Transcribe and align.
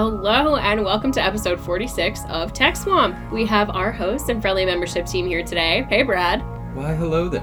Hello, 0.00 0.54
and 0.54 0.84
welcome 0.84 1.10
to 1.10 1.20
episode 1.20 1.58
46 1.58 2.20
of 2.28 2.52
Tech 2.52 2.76
Swamp. 2.76 3.16
We 3.32 3.44
have 3.46 3.68
our 3.70 3.90
host 3.90 4.28
and 4.28 4.40
friendly 4.40 4.64
membership 4.64 5.06
team 5.06 5.26
here 5.26 5.42
today. 5.42 5.88
Hey, 5.90 6.04
Brad. 6.04 6.40
Why, 6.72 6.94
hello 6.94 7.28
there. 7.28 7.42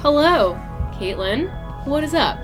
Hello, 0.00 0.60
Caitlin. 0.94 1.48
What 1.86 2.02
is 2.02 2.12
up? 2.12 2.40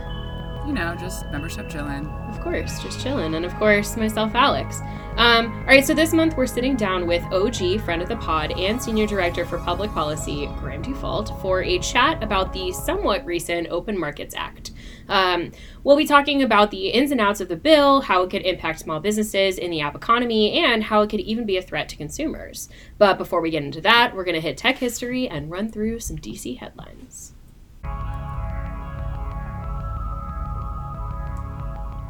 You 0.65 0.73
know, 0.73 0.95
just 0.95 1.27
membership 1.33 1.69
chilling. 1.69 2.07
Of 2.29 2.41
course, 2.41 2.81
just 2.81 3.01
chilling. 3.01 3.35
And 3.35 3.45
of 3.45 3.53
course, 3.57 3.97
myself, 3.97 4.33
Alex. 4.37 4.81
Um, 5.17 5.53
all 5.53 5.65
right, 5.65 5.85
so 5.85 5.93
this 5.93 6.13
month 6.13 6.37
we're 6.37 6.47
sitting 6.47 6.77
down 6.77 7.09
with 7.09 7.25
OG, 7.33 7.81
friend 7.81 8.01
of 8.01 8.09
the 8.09 8.17
pod, 8.19 8.57
and 8.57 8.81
Senior 8.81 9.09
Director 9.09 9.45
for 9.45 9.59
Public 9.59 9.91
Policy, 9.91 10.47
Graham 10.59 10.85
Dufault, 10.85 11.43
for 11.43 11.65
a 11.65 11.81
chat 11.81 12.23
about 12.23 12.53
the 12.53 12.71
somewhat 12.71 13.27
recent 13.27 13.67
Open 13.71 13.99
Markets 13.99 14.37
Act. 14.37 14.71
Um, 15.09 15.53
we'll 15.85 15.97
be 15.97 16.07
talking 16.07 16.43
about 16.43 16.71
the 16.71 16.89
ins 16.89 17.11
and 17.11 17.21
outs 17.21 17.41
of 17.41 17.49
the 17.49 17.57
bill, 17.57 18.03
how 18.03 18.23
it 18.23 18.31
could 18.31 18.43
impact 18.43 18.81
small 18.81 19.01
businesses 19.01 19.59
in 19.59 19.71
the 19.71 19.81
app 19.81 19.95
economy, 19.95 20.53
and 20.53 20.85
how 20.85 21.03
it 21.03 21.11
could 21.11 21.21
even 21.21 21.47
be 21.47 21.57
a 21.57 21.63
threat 21.63 21.89
to 21.91 21.97
consumers. 21.97 22.69
But 22.99 23.19
before 23.19 23.41
we 23.41 23.51
get 23.51 23.63
into 23.63 23.81
that, 23.83 24.15
we're 24.15 24.25
going 24.25 24.35
to 24.35 24.41
hit 24.41 24.57
tech 24.57 24.79
history 24.79 25.29
and 25.29 25.51
run 25.51 25.71
through 25.71 26.01
some 26.01 26.19
DC 26.19 26.59
headlines. 26.59 27.33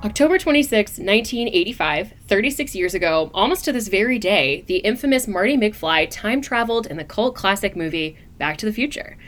October 0.04 0.38
26, 0.38 0.92
1985, 0.92 2.12
36 2.28 2.74
years 2.76 2.94
ago, 2.94 3.32
almost 3.34 3.64
to 3.64 3.72
this 3.72 3.88
very 3.88 4.16
day, 4.16 4.62
the 4.68 4.76
infamous 4.76 5.26
Marty 5.26 5.56
McFly 5.56 6.08
time 6.08 6.40
traveled 6.40 6.86
in 6.86 6.96
the 6.96 7.04
cult 7.04 7.34
classic 7.34 7.74
movie 7.74 8.16
Back 8.38 8.58
to 8.58 8.66
the 8.66 8.72
Future. 8.72 9.18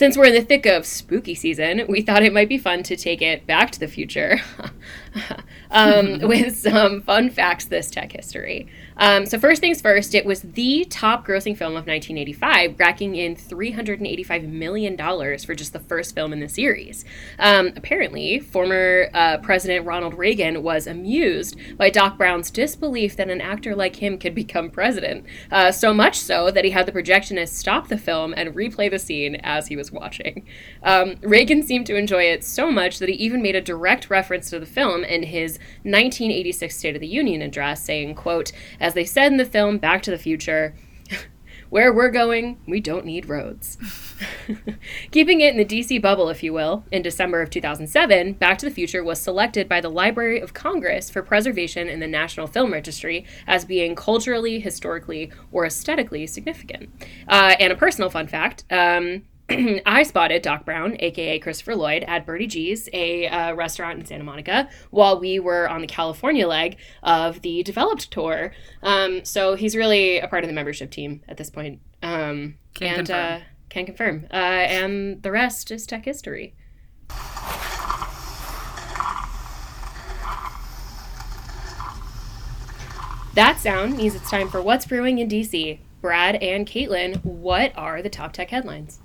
Since 0.00 0.16
we're 0.16 0.28
in 0.28 0.34
the 0.34 0.40
thick 0.40 0.64
of 0.64 0.86
spooky 0.86 1.34
season, 1.34 1.84
we 1.86 2.00
thought 2.00 2.22
it 2.22 2.32
might 2.32 2.48
be 2.48 2.56
fun 2.56 2.82
to 2.84 2.96
take 2.96 3.20
it 3.20 3.46
back 3.46 3.70
to 3.72 3.78
the 3.78 3.86
future 3.86 4.40
um, 5.70 6.18
with 6.22 6.56
some 6.56 7.02
fun 7.02 7.30
facts 7.30 7.66
this 7.66 7.90
tech 7.90 8.12
history. 8.12 8.68
Um, 8.96 9.24
so, 9.24 9.38
first 9.38 9.60
things 9.60 9.80
first, 9.80 10.14
it 10.14 10.26
was 10.26 10.42
the 10.42 10.84
top 10.90 11.26
grossing 11.26 11.56
film 11.56 11.72
of 11.72 11.86
1985, 11.86 12.78
racking 12.78 13.14
in 13.14 13.34
$385 13.34 14.48
million 14.48 14.96
for 14.96 15.54
just 15.54 15.72
the 15.72 15.80
first 15.80 16.14
film 16.14 16.34
in 16.34 16.40
the 16.40 16.48
series. 16.48 17.04
Um, 17.38 17.72
apparently, 17.76 18.40
former 18.40 19.08
uh, 19.14 19.38
President 19.38 19.86
Ronald 19.86 20.14
Reagan 20.14 20.62
was 20.62 20.86
amused 20.86 21.56
by 21.78 21.88
Doc 21.88 22.18
Brown's 22.18 22.50
disbelief 22.50 23.16
that 23.16 23.30
an 23.30 23.40
actor 23.40 23.74
like 23.74 23.96
him 23.96 24.18
could 24.18 24.34
become 24.34 24.70
president, 24.70 25.24
uh, 25.50 25.72
so 25.72 25.94
much 25.94 26.18
so 26.18 26.50
that 26.50 26.64
he 26.64 26.70
had 26.70 26.84
the 26.84 26.92
projectionist 26.92 27.54
stop 27.54 27.88
the 27.88 27.96
film 27.96 28.34
and 28.36 28.54
replay 28.54 28.90
the 28.90 28.98
scene 28.98 29.36
as 29.36 29.68
he 29.68 29.76
was 29.76 29.90
watching. 29.90 30.46
Um, 30.82 31.16
Reagan 31.22 31.62
seemed 31.62 31.86
to 31.86 31.96
enjoy 31.96 32.24
it 32.24 32.44
so 32.44 32.70
much 32.70 32.98
that 32.98 33.08
he 33.08 33.14
even 33.14 33.40
made 33.40 33.56
a 33.56 33.60
direct 33.60 34.10
reference 34.10 34.50
to 34.50 34.60
the 34.60 34.66
film 34.66 35.04
in 35.04 35.22
his 35.22 35.58
1986 35.82 36.76
State 36.76 36.94
of 36.94 37.00
the 37.00 37.06
Union 37.06 37.42
address, 37.42 37.82
saying, 37.82 38.14
quote, 38.14 38.52
as 38.78 38.94
they 38.94 39.04
said 39.04 39.32
in 39.32 39.38
the 39.38 39.44
film 39.44 39.78
Back 39.78 40.02
to 40.02 40.10
the 40.10 40.18
Future, 40.18 40.74
where 41.70 41.92
we're 41.92 42.10
going, 42.10 42.58
we 42.66 42.80
don't 42.80 43.04
need 43.04 43.28
roads. 43.28 43.78
Keeping 45.10 45.40
it 45.40 45.54
in 45.54 45.56
the 45.56 45.64
DC 45.64 46.00
bubble, 46.02 46.28
if 46.28 46.42
you 46.42 46.52
will, 46.52 46.84
in 46.90 47.02
December 47.02 47.40
of 47.40 47.50
2007, 47.50 48.34
Back 48.34 48.58
to 48.58 48.66
the 48.66 48.74
Future 48.74 49.02
was 49.02 49.20
selected 49.20 49.68
by 49.68 49.80
the 49.80 49.88
Library 49.88 50.40
of 50.40 50.54
Congress 50.54 51.10
for 51.10 51.22
preservation 51.22 51.88
in 51.88 52.00
the 52.00 52.06
National 52.06 52.46
Film 52.46 52.72
Registry 52.72 53.24
as 53.46 53.64
being 53.64 53.94
culturally, 53.94 54.60
historically, 54.60 55.30
or 55.52 55.64
aesthetically 55.64 56.26
significant. 56.26 56.90
Uh, 57.28 57.54
and 57.58 57.72
a 57.72 57.76
personal 57.76 58.10
fun 58.10 58.26
fact 58.26 58.64
um, 58.70 59.22
I 59.86 60.04
spotted 60.04 60.42
Doc 60.42 60.64
Brown, 60.64 60.96
aka 61.00 61.38
Christopher 61.40 61.74
Lloyd, 61.74 62.04
at 62.06 62.24
Birdie 62.24 62.46
G's, 62.46 62.88
a 62.92 63.26
uh, 63.26 63.54
restaurant 63.54 63.98
in 63.98 64.06
Santa 64.06 64.22
Monica, 64.22 64.68
while 64.90 65.18
we 65.18 65.40
were 65.40 65.68
on 65.68 65.80
the 65.80 65.88
California 65.88 66.46
leg 66.46 66.76
of 67.02 67.42
the 67.42 67.64
developed 67.64 68.12
tour. 68.12 68.52
Um, 68.82 69.24
so 69.24 69.56
he's 69.56 69.74
really 69.74 70.18
a 70.18 70.28
part 70.28 70.44
of 70.44 70.48
the 70.48 70.54
membership 70.54 70.92
team 70.92 71.22
at 71.26 71.36
this 71.36 71.50
point. 71.50 71.80
Um, 72.00 72.58
Can 72.74 72.98
and 72.98 73.06
confirm. 73.06 73.36
Uh, 73.36 73.40
can 73.68 73.86
confirm. 73.86 74.26
Uh, 74.32 74.36
and 74.36 75.22
the 75.22 75.32
rest 75.32 75.72
is 75.72 75.84
tech 75.84 76.04
history. 76.04 76.54
That 83.34 83.58
sound 83.58 83.96
means 83.96 84.14
it's 84.14 84.30
time 84.30 84.48
for 84.48 84.62
What's 84.62 84.86
Brewing 84.86 85.18
in 85.18 85.28
DC. 85.28 85.80
Brad 86.00 86.36
and 86.36 86.66
Caitlin, 86.66 87.22
what 87.24 87.72
are 87.76 88.00
the 88.00 88.08
top 88.08 88.32
tech 88.32 88.50
headlines? 88.50 89.00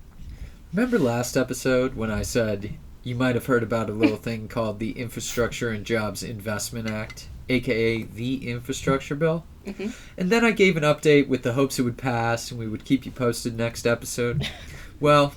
Remember 0.75 0.99
last 0.99 1.37
episode 1.37 1.95
when 1.95 2.11
I 2.11 2.21
said 2.21 2.73
you 3.01 3.15
might 3.15 3.35
have 3.35 3.45
heard 3.45 3.63
about 3.63 3.89
a 3.89 3.93
little 3.93 4.17
thing 4.17 4.47
called 4.49 4.77
the 4.77 4.91
Infrastructure 4.91 5.69
and 5.69 5.85
Jobs 5.85 6.21
Investment 6.21 6.89
Act, 6.89 7.29
aka 7.47 8.03
the 8.03 8.49
Infrastructure 8.49 9.15
Bill? 9.15 9.45
Mhm. 9.65 9.93
And 10.17 10.29
then 10.29 10.43
I 10.43 10.51
gave 10.51 10.75
an 10.75 10.83
update 10.83 11.29
with 11.29 11.43
the 11.43 11.53
hopes 11.53 11.79
it 11.79 11.83
would 11.83 11.97
pass 11.97 12.51
and 12.51 12.59
we 12.59 12.67
would 12.67 12.83
keep 12.83 13.05
you 13.05 13.13
posted 13.13 13.57
next 13.57 13.87
episode. 13.87 14.49
well, 14.99 15.33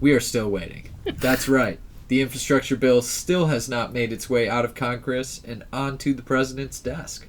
we 0.00 0.10
are 0.14 0.18
still 0.18 0.50
waiting. 0.50 0.88
That's 1.04 1.48
right. 1.48 1.78
The 2.08 2.20
infrastructure 2.20 2.74
bill 2.74 3.02
still 3.02 3.46
has 3.46 3.68
not 3.68 3.92
made 3.92 4.12
its 4.12 4.28
way 4.28 4.48
out 4.48 4.64
of 4.64 4.74
Congress 4.74 5.40
and 5.46 5.62
onto 5.72 6.12
the 6.12 6.22
president's 6.22 6.80
desk. 6.80 7.28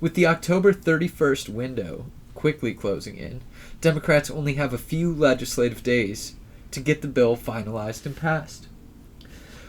With 0.00 0.14
the 0.14 0.26
October 0.28 0.72
31st 0.72 1.48
window 1.48 2.06
quickly 2.36 2.72
closing 2.72 3.16
in, 3.16 3.40
Democrats 3.80 4.30
only 4.30 4.54
have 4.54 4.72
a 4.72 4.78
few 4.78 5.12
legislative 5.12 5.82
days 5.82 6.36
to 6.70 6.80
get 6.80 7.02
the 7.02 7.08
bill 7.08 7.36
finalized 7.36 8.06
and 8.06 8.16
passed. 8.16 8.68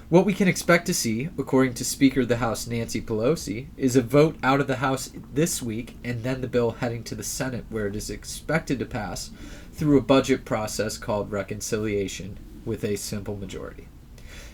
What 0.09 0.25
we 0.25 0.33
can 0.33 0.47
expect 0.47 0.87
to 0.87 0.93
see, 0.93 1.29
according 1.37 1.75
to 1.75 1.85
Speaker 1.85 2.21
of 2.21 2.29
the 2.29 2.37
House 2.37 2.65
Nancy 2.65 2.99
Pelosi, 2.99 3.67
is 3.77 3.95
a 3.95 4.01
vote 4.01 4.37
out 4.41 4.59
of 4.59 4.65
the 4.65 4.77
House 4.77 5.11
this 5.33 5.61
week 5.61 5.97
and 6.03 6.23
then 6.23 6.41
the 6.41 6.47
bill 6.47 6.71
heading 6.71 7.03
to 7.03 7.15
the 7.15 7.23
Senate, 7.23 7.65
where 7.69 7.85
it 7.85 7.95
is 7.95 8.09
expected 8.09 8.79
to 8.79 8.85
pass 8.87 9.29
through 9.71 9.99
a 9.99 10.01
budget 10.01 10.45
process 10.45 10.97
called 10.97 11.31
reconciliation 11.31 12.39
with 12.65 12.83
a 12.83 12.95
simple 12.95 13.35
majority. 13.35 13.87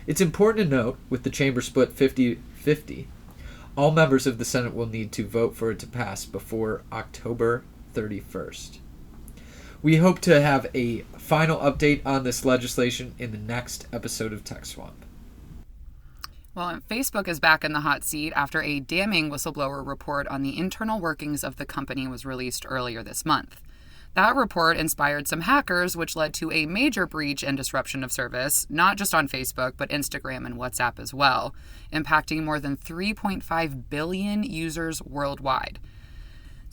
It's 0.05 0.19
important 0.19 0.69
to 0.69 0.75
note, 0.75 0.97
with 1.09 1.23
the 1.23 1.29
chamber 1.29 1.61
split 1.61 1.93
50 1.93 2.35
50, 2.55 3.07
all 3.77 3.91
members 3.91 4.27
of 4.27 4.37
the 4.37 4.45
Senate 4.45 4.75
will 4.75 4.87
need 4.87 5.13
to 5.13 5.25
vote 5.25 5.55
for 5.55 5.71
it 5.71 5.79
to 5.79 5.87
pass 5.87 6.25
before 6.25 6.83
October 6.91 7.63
31st. 7.93 8.79
We 9.85 9.97
hope 9.97 10.19
to 10.21 10.41
have 10.41 10.65
a 10.73 11.01
final 11.15 11.59
update 11.59 12.01
on 12.07 12.23
this 12.23 12.43
legislation 12.43 13.13
in 13.19 13.31
the 13.31 13.37
next 13.37 13.85
episode 13.93 14.33
of 14.33 14.43
Tech 14.43 14.65
Swamp. 14.65 15.05
Well, 16.55 16.79
Facebook 16.89 17.27
is 17.27 17.39
back 17.39 17.63
in 17.63 17.71
the 17.71 17.81
hot 17.81 18.03
seat 18.03 18.33
after 18.35 18.63
a 18.63 18.79
damning 18.79 19.29
whistleblower 19.29 19.85
report 19.85 20.27
on 20.29 20.41
the 20.41 20.57
internal 20.57 20.99
workings 20.99 21.43
of 21.43 21.57
the 21.57 21.67
company 21.67 22.07
was 22.07 22.25
released 22.25 22.65
earlier 22.67 23.03
this 23.03 23.27
month. 23.27 23.61
That 24.15 24.35
report 24.35 24.77
inspired 24.77 25.27
some 25.27 25.41
hackers, 25.41 25.95
which 25.95 26.15
led 26.15 26.33
to 26.33 26.51
a 26.51 26.65
major 26.65 27.05
breach 27.05 27.43
and 27.43 27.55
disruption 27.55 28.03
of 28.03 28.11
service, 28.11 28.65
not 28.71 28.97
just 28.97 29.13
on 29.13 29.29
Facebook, 29.29 29.73
but 29.77 29.91
Instagram 29.91 30.47
and 30.47 30.55
WhatsApp 30.55 30.97
as 30.97 31.13
well, 31.13 31.53
impacting 31.93 32.43
more 32.43 32.59
than 32.59 32.75
3.5 32.75 33.83
billion 33.91 34.41
users 34.41 35.03
worldwide. 35.03 35.77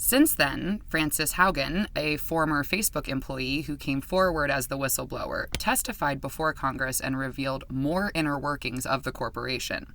Since 0.04 0.34
then, 0.34 0.82
Frances 0.88 1.34
Haugen, 1.34 1.86
a 1.94 2.16
former 2.16 2.64
Facebook 2.64 3.06
employee 3.06 3.62
who 3.62 3.76
came 3.76 4.00
forward 4.00 4.50
as 4.50 4.66
the 4.66 4.76
whistleblower, 4.76 5.46
testified 5.58 6.20
before 6.20 6.52
Congress 6.52 7.00
and 7.00 7.16
revealed 7.16 7.62
more 7.70 8.10
inner 8.12 8.36
workings 8.36 8.84
of 8.84 9.04
the 9.04 9.12
corporation, 9.12 9.86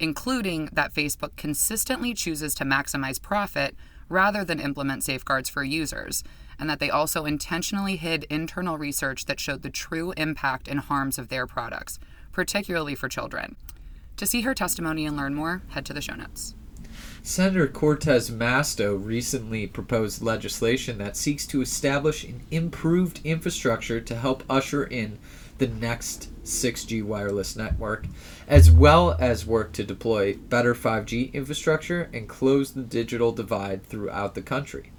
including 0.00 0.68
that 0.72 0.92
Facebook 0.92 1.36
consistently 1.36 2.12
chooses 2.12 2.56
to 2.56 2.64
maximize 2.64 3.22
profit 3.22 3.76
rather 4.08 4.44
than 4.44 4.58
implement 4.58 5.04
safeguards 5.04 5.48
for 5.48 5.62
users, 5.62 6.24
and 6.58 6.68
that 6.68 6.80
they 6.80 6.90
also 6.90 7.24
intentionally 7.24 7.94
hid 7.94 8.24
internal 8.24 8.76
research 8.76 9.26
that 9.26 9.38
showed 9.38 9.62
the 9.62 9.70
true 9.70 10.12
impact 10.16 10.66
and 10.66 10.80
harms 10.80 11.18
of 11.18 11.28
their 11.28 11.46
products, 11.46 12.00
particularly 12.32 12.96
for 12.96 13.08
children. 13.08 13.54
To 14.16 14.26
see 14.26 14.40
her 14.40 14.54
testimony 14.54 15.06
and 15.06 15.16
learn 15.16 15.36
more, 15.36 15.62
head 15.68 15.86
to 15.86 15.92
the 15.92 16.02
show 16.02 16.16
notes. 16.16 16.56
Senator 17.26 17.66
Cortez 17.66 18.30
Masto 18.30 18.96
recently 18.96 19.66
proposed 19.66 20.22
legislation 20.22 20.98
that 20.98 21.16
seeks 21.16 21.44
to 21.48 21.60
establish 21.60 22.22
an 22.22 22.42
improved 22.52 23.20
infrastructure 23.24 24.00
to 24.00 24.14
help 24.14 24.44
usher 24.48 24.84
in 24.84 25.18
the 25.58 25.66
next 25.66 26.30
6G 26.44 27.02
wireless 27.02 27.56
network, 27.56 28.06
as 28.46 28.70
well 28.70 29.16
as 29.18 29.44
work 29.44 29.72
to 29.72 29.82
deploy 29.82 30.34
better 30.36 30.72
5G 30.72 31.32
infrastructure 31.32 32.08
and 32.14 32.28
close 32.28 32.70
the 32.70 32.82
digital 32.82 33.32
divide 33.32 33.84
throughout 33.84 34.36
the 34.36 34.40
country. 34.40 34.92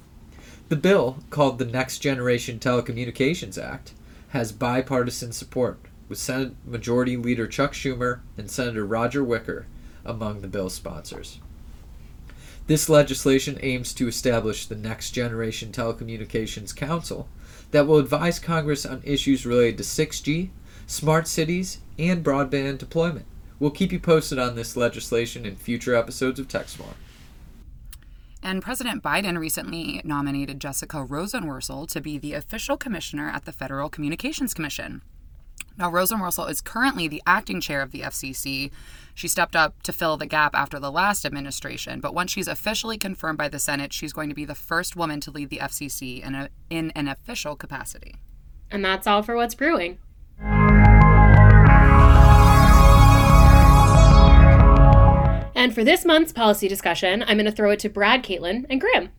The 0.68 0.76
bill, 0.76 1.20
called 1.30 1.60
the 1.60 1.66
Next 1.66 2.00
Generation 2.00 2.60
Telecommunications 2.60 3.58
Act, 3.58 3.94
has 4.32 4.52
bipartisan 4.52 5.32
support, 5.32 5.80
with 6.10 6.20
Senate 6.20 6.56
Majority 6.66 7.16
Leader 7.16 7.48
Chuck 7.48 7.72
Schumer 7.72 8.20
and 8.38 8.52
Senator 8.52 8.86
Roger 8.86 9.24
Wicker 9.24 9.66
among 10.04 10.42
the 10.42 10.50
bill's 10.50 10.74
sponsors. 10.74 11.40
This 12.68 12.90
legislation 12.90 13.58
aims 13.62 13.94
to 13.94 14.10
establish 14.10 14.66
the 14.66 14.76
Next 14.76 15.12
Generation 15.12 15.72
Telecommunications 15.72 16.76
Council 16.76 17.30
that 17.72 17.88
will 17.88 17.98
advise 17.98 18.40
Congress 18.40 18.86
on 18.86 19.02
issues 19.06 19.46
related 19.46 19.78
to 19.78 19.84
6G, 19.84 20.50
smart 20.86 21.30
cities, 21.30 21.80
and 21.98 22.26
broadband 22.26 22.80
deployment. 22.80 23.26
We'll 23.58 23.72
keep 23.72 23.94
you 23.94 24.00
posted 24.02 24.38
on 24.38 24.56
this 24.56 24.76
legislation 24.76 25.46
in 25.46 25.56
future 25.56 25.96
episodes 25.96 26.42
of 26.42 26.50
Tech 26.50 26.68
Swamp. 26.68 26.98
And 28.44 28.62
President 28.62 29.02
Biden 29.02 29.40
recently 29.40 30.02
nominated 30.04 30.60
Jessica 30.60 30.98
Rosenworcel 30.98 31.88
to 31.88 32.02
be 32.02 32.18
the 32.18 32.34
official 32.34 32.76
commissioner 32.76 33.30
at 33.30 33.46
the 33.46 33.54
Federal 33.54 33.90
Communications 33.90 34.54
Commission. 34.54 35.02
Now, 35.78 35.92
Rosenworcel 35.92 36.50
is 36.50 36.62
currently 36.62 37.08
the 37.08 37.22
acting 37.28 37.62
chair 37.62 37.82
of 37.82 37.92
the 37.92 38.02
FCC. 38.02 38.72
She 39.14 39.28
stepped 39.28 39.56
up 39.56 39.82
to 39.84 39.94
fill 39.94 40.18
the 40.18 40.26
gap 40.26 40.56
after 40.56 40.80
the 40.80 40.92
last 40.92 41.26
administration, 41.26 42.00
but 42.00 42.14
once 42.14 42.32
she's 42.32 42.48
officially 42.48 42.98
confirmed 42.98 43.38
by 43.38 43.48
the 43.48 43.60
Senate, 43.60 43.94
she's 43.94 44.14
going 44.14 44.30
to 44.30 44.36
be 44.36 44.46
the 44.46 44.56
first 44.56 44.96
woman 44.96 45.20
to 45.22 45.32
lead 45.32 45.50
the 45.50 45.58
FCC 45.58 46.24
in, 46.24 46.36
a, 46.36 46.50
in 46.70 46.92
an 46.92 47.08
official 47.08 47.56
capacity. 47.56 48.16
And 48.72 48.84
that's 48.84 49.08
all 49.08 49.24
for 49.24 49.36
what's 49.36 49.56
brewing. 49.56 50.00
And 55.56 55.74
for 55.74 55.84
this 55.84 56.06
month's 56.06 56.32
policy 56.32 56.68
discussion, 56.68 57.24
I'm 57.24 57.38
going 57.38 57.46
to 57.46 57.52
throw 57.52 57.72
it 57.72 57.80
to 57.80 57.90
Brad, 57.90 58.24
Caitlin, 58.24 58.66
and 58.70 58.80
Graham. 58.80 59.10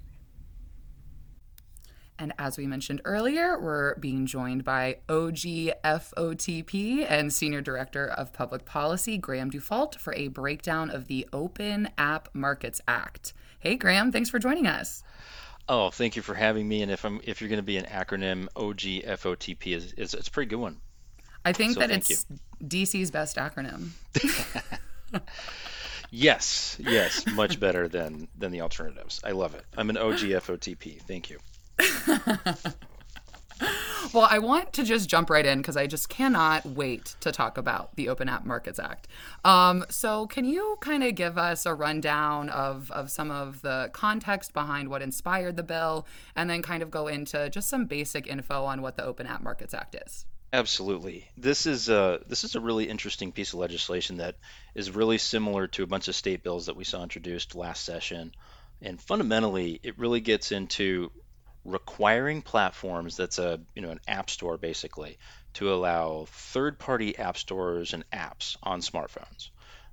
And 2.19 2.33
as 2.39 2.59
we 2.59 2.67
mentioned 2.67 3.01
earlier, 3.05 3.61
we're 3.61 3.95
being 3.97 4.27
joined 4.27 4.65
by 4.65 4.99
OGFOTP 5.09 7.07
and 7.09 7.33
Senior 7.33 7.61
Director 7.61 8.09
of 8.09 8.33
Public 8.33 8.65
Policy, 8.65 9.19
Graham 9.19 9.51
Dufault, 9.51 9.97
for 9.97 10.13
a 10.15 10.27
breakdown 10.29 10.91
of 10.91 11.07
the 11.07 11.29
Open 11.33 11.89
App 11.97 12.29
Markets 12.35 12.81
Act. 12.89 13.33
Hey, 13.61 13.77
Graham, 13.77 14.11
thanks 14.11 14.31
for 14.31 14.41
joining 14.41 14.67
us. 14.67 15.05
Oh, 15.69 15.91
thank 15.91 16.17
you 16.17 16.23
for 16.23 16.35
having 16.35 16.67
me. 16.67 16.83
And 16.83 16.91
if 16.91 17.05
I'm 17.05 17.21
if 17.23 17.41
you're 17.41 17.49
going 17.49 17.59
to 17.59 17.63
be 17.63 17.77
an 17.77 17.85
acronym, 17.85 18.49
OGFOTP 18.57 19.77
is, 19.77 19.93
is 19.93 20.15
it's 20.15 20.29
a 20.29 20.31
pretty 20.31 20.49
good 20.49 20.57
one. 20.57 20.79
I 21.45 21.53
think 21.53 21.75
so 21.75 21.81
that 21.81 21.91
it's 21.91 22.27
you. 22.29 22.39
DC's 22.67 23.11
best 23.11 23.37
acronym. 23.37 23.91
yes, 26.11 26.77
yes, 26.81 27.27
much 27.29 27.61
better 27.61 27.87
than 27.87 28.27
than 28.37 28.51
the 28.51 28.63
alternatives. 28.63 29.21
I 29.23 29.33
love 29.33 29.55
it. 29.55 29.65
I'm 29.77 29.89
an 29.91 29.97
OGFOTP. 29.97 31.03
Thank 31.03 31.31
you. 31.31 31.39
well, 34.13 34.29
I 34.31 34.39
want 34.39 34.73
to 34.75 34.85
just 34.85 35.09
jump 35.09 35.31
right 35.31 35.45
in 35.45 35.59
because 35.59 35.77
I 35.77 35.87
just 35.87 36.09
cannot 36.09 36.65
wait 36.65 37.17
to 37.21 37.33
talk 37.33 37.59
about 37.59 37.95
the 37.97 38.09
Open 38.09 38.29
App 38.29 38.45
Markets 38.45 38.79
Act. 38.79 39.09
Um, 39.45 39.85
so, 39.89 40.27
can 40.27 40.45
you 40.45 40.79
kind 40.81 41.05
of 41.05 41.15
give 41.15 41.39
us 41.39 41.67
a 41.67 41.75
rundown 41.75 42.49
of, 42.51 42.91
of 42.91 43.11
some 43.11 43.31
of 43.31 43.63
the 43.63 43.91
context 43.93 44.53
behind 44.53 44.89
what 44.89 45.03
inspired 45.03 45.57
the 45.57 45.63
bill 45.63 46.07
and 46.37 46.49
then 46.49 46.63
kind 46.63 46.83
of 46.83 46.91
go 46.91 47.09
into 47.09 47.51
just 47.51 47.69
some 47.69 47.87
basic 47.87 48.27
info 48.27 48.65
on 48.65 48.83
what 48.83 48.97
the 48.97 49.05
Open 49.05 49.27
App 49.27 49.43
Markets 49.43 49.75
Act 49.75 49.97
is? 50.07 50.27
Absolutely. 50.53 51.29
This 51.37 51.67
is 51.67 51.91
a 51.91 52.21
this 52.27 52.43
is 52.43 52.55
a 52.55 52.61
really 52.61 52.89
interesting 52.89 53.33
piece 53.33 53.53
of 53.53 53.59
legislation 53.59 54.17
that 54.17 54.37
is 54.75 54.91
really 54.91 55.19
similar 55.19 55.67
to 55.69 55.83
a 55.83 55.87
bunch 55.87 56.09
of 56.09 56.15
state 56.15 56.43
bills 56.43 56.67
that 56.67 56.77
we 56.77 56.85
saw 56.85 57.03
introduced 57.03 57.55
last 57.55 57.85
session. 57.85 58.33
And 58.81 58.99
fundamentally, 58.99 59.79
it 59.83 59.99
really 59.99 60.21
gets 60.21 60.53
into 60.53 61.11
requiring 61.69 62.43
platforms 62.43 63.17
that's 63.17 63.39
a 63.39 63.61
you 63.75 63.83
know 63.83 63.91
an 63.91 64.01
app 64.09 64.31
store 64.31 64.57
basically 64.57 65.19
to 65.55 65.73
allow 65.73 66.27
third-party 66.29 67.19
app 67.19 67.37
stores 67.37 67.93
and 67.93 68.09
apps 68.11 68.57
on 68.63 68.81
smartphones 68.81 69.51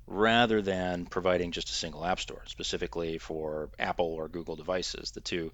rather 0.08 0.62
than 0.62 1.06
providing 1.06 1.52
just 1.52 1.70
a 1.70 1.74
single 1.74 2.06
app 2.06 2.20
store 2.20 2.44
specifically 2.46 3.18
for 3.18 3.70
Apple 3.80 4.06
or 4.14 4.28
Google 4.28 4.56
devices, 4.56 5.12
the 5.12 5.22
two 5.22 5.52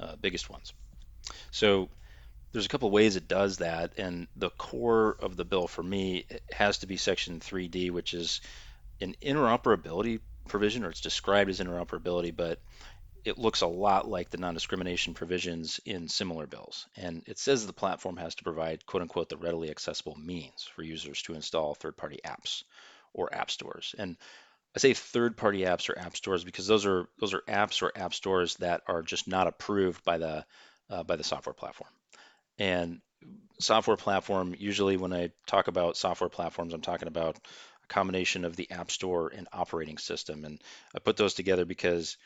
uh, 0.00 0.16
biggest 0.20 0.48
ones. 0.48 0.72
So 1.50 1.90
there's 2.52 2.66
a 2.66 2.70
couple 2.70 2.90
ways 2.90 3.16
it 3.16 3.28
does 3.28 3.58
that, 3.58 3.98
and 3.98 4.28
the 4.36 4.50
core 4.50 5.16
of 5.20 5.36
the 5.36 5.44
bill 5.44 5.68
for 5.68 5.82
me 5.82 6.26
has 6.52 6.78
to 6.78 6.86
be 6.86 6.96
Section 6.96 7.40
3D, 7.40 7.90
which 7.90 8.14
is 8.14 8.40
an 9.00 9.14
interoperability 9.22 10.20
provision, 10.48 10.84
or 10.84 10.90
it's 10.90 11.00
described 11.00 11.50
as 11.50 11.60
interoperability, 11.60 12.34
but 12.34 12.60
it 13.24 13.38
looks 13.38 13.60
a 13.60 13.66
lot 13.66 14.08
like 14.08 14.30
the 14.30 14.38
non-discrimination 14.38 15.14
provisions 15.14 15.80
in 15.84 16.08
similar 16.08 16.46
bills. 16.46 16.86
And 16.96 17.22
it 17.26 17.38
says 17.38 17.66
the 17.66 17.72
platform 17.72 18.16
has 18.16 18.34
to 18.36 18.44
provide 18.44 18.84
quote 18.86 19.02
unquote 19.02 19.28
the 19.28 19.36
readily 19.36 19.70
accessible 19.70 20.16
means 20.16 20.64
for 20.74 20.82
users 20.82 21.22
to 21.22 21.34
install 21.34 21.74
third-party 21.74 22.20
apps 22.24 22.64
or 23.12 23.34
app 23.34 23.50
stores. 23.50 23.94
And 23.98 24.16
I 24.74 24.78
say 24.78 24.94
third-party 24.94 25.60
apps 25.60 25.88
or 25.88 25.98
app 25.98 26.16
stores 26.16 26.44
because 26.44 26.66
those 26.66 26.86
are 26.86 27.06
those 27.20 27.34
are 27.34 27.42
apps 27.48 27.82
or 27.82 27.92
app 27.94 28.14
stores 28.14 28.56
that 28.56 28.82
are 28.86 29.02
just 29.02 29.28
not 29.28 29.46
approved 29.46 30.02
by 30.04 30.18
the 30.18 30.44
uh, 30.90 31.02
by 31.02 31.16
the 31.16 31.24
software 31.24 31.54
platform. 31.54 31.90
And 32.58 33.00
software 33.60 33.96
platform, 33.96 34.54
usually 34.58 34.96
when 34.96 35.12
I 35.12 35.30
talk 35.46 35.68
about 35.68 35.96
software 35.96 36.30
platforms, 36.30 36.74
I'm 36.74 36.80
talking 36.80 37.08
about 37.08 37.36
a 37.36 37.86
combination 37.86 38.44
of 38.44 38.56
the 38.56 38.70
app 38.70 38.90
store 38.90 39.32
and 39.34 39.46
operating 39.52 39.98
system. 39.98 40.44
And 40.44 40.60
I 40.94 40.98
put 40.98 41.16
those 41.16 41.34
together 41.34 41.64
because 41.64 42.16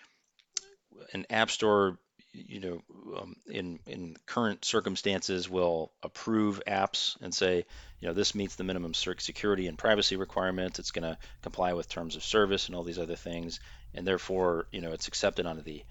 an 1.12 1.26
app 1.31 1.50
store 1.50 1.98
you 2.37 2.60
know 2.60 2.82
um, 3.19 3.37
in 3.46 3.78
in 3.87 4.16
current 4.26 4.64
circumstances 4.64 5.48
will 5.48 5.93
approve 6.02 6.62
apps 6.66 7.16
and 7.22 7.34
say 7.34 7.64
you 8.00 8.08
know 8.08 8.14
this 8.14 8.34
meets 8.34 8.56
the 8.56 8.64
minimum 8.64 8.94
security 8.94 9.66
and 9.66 9.78
privacy 9.78 10.16
requirements. 10.16 10.78
It's 10.78 10.90
going 10.90 11.04
to 11.04 11.19
comply 11.43 11.72
with 11.72 11.88
terms 11.88 12.16
of 12.16 12.25
service 12.25 12.66
and 12.66 12.76
all 12.76 12.82
these 12.82 12.98
other 12.98 13.16
things. 13.16 13.60
And 13.94 14.06
therefore 14.06 14.66
you 14.70 14.81
know 14.81 14.93
it's 14.93 15.08
accepted 15.08 15.46
onto 15.46 15.62
the 15.62 15.82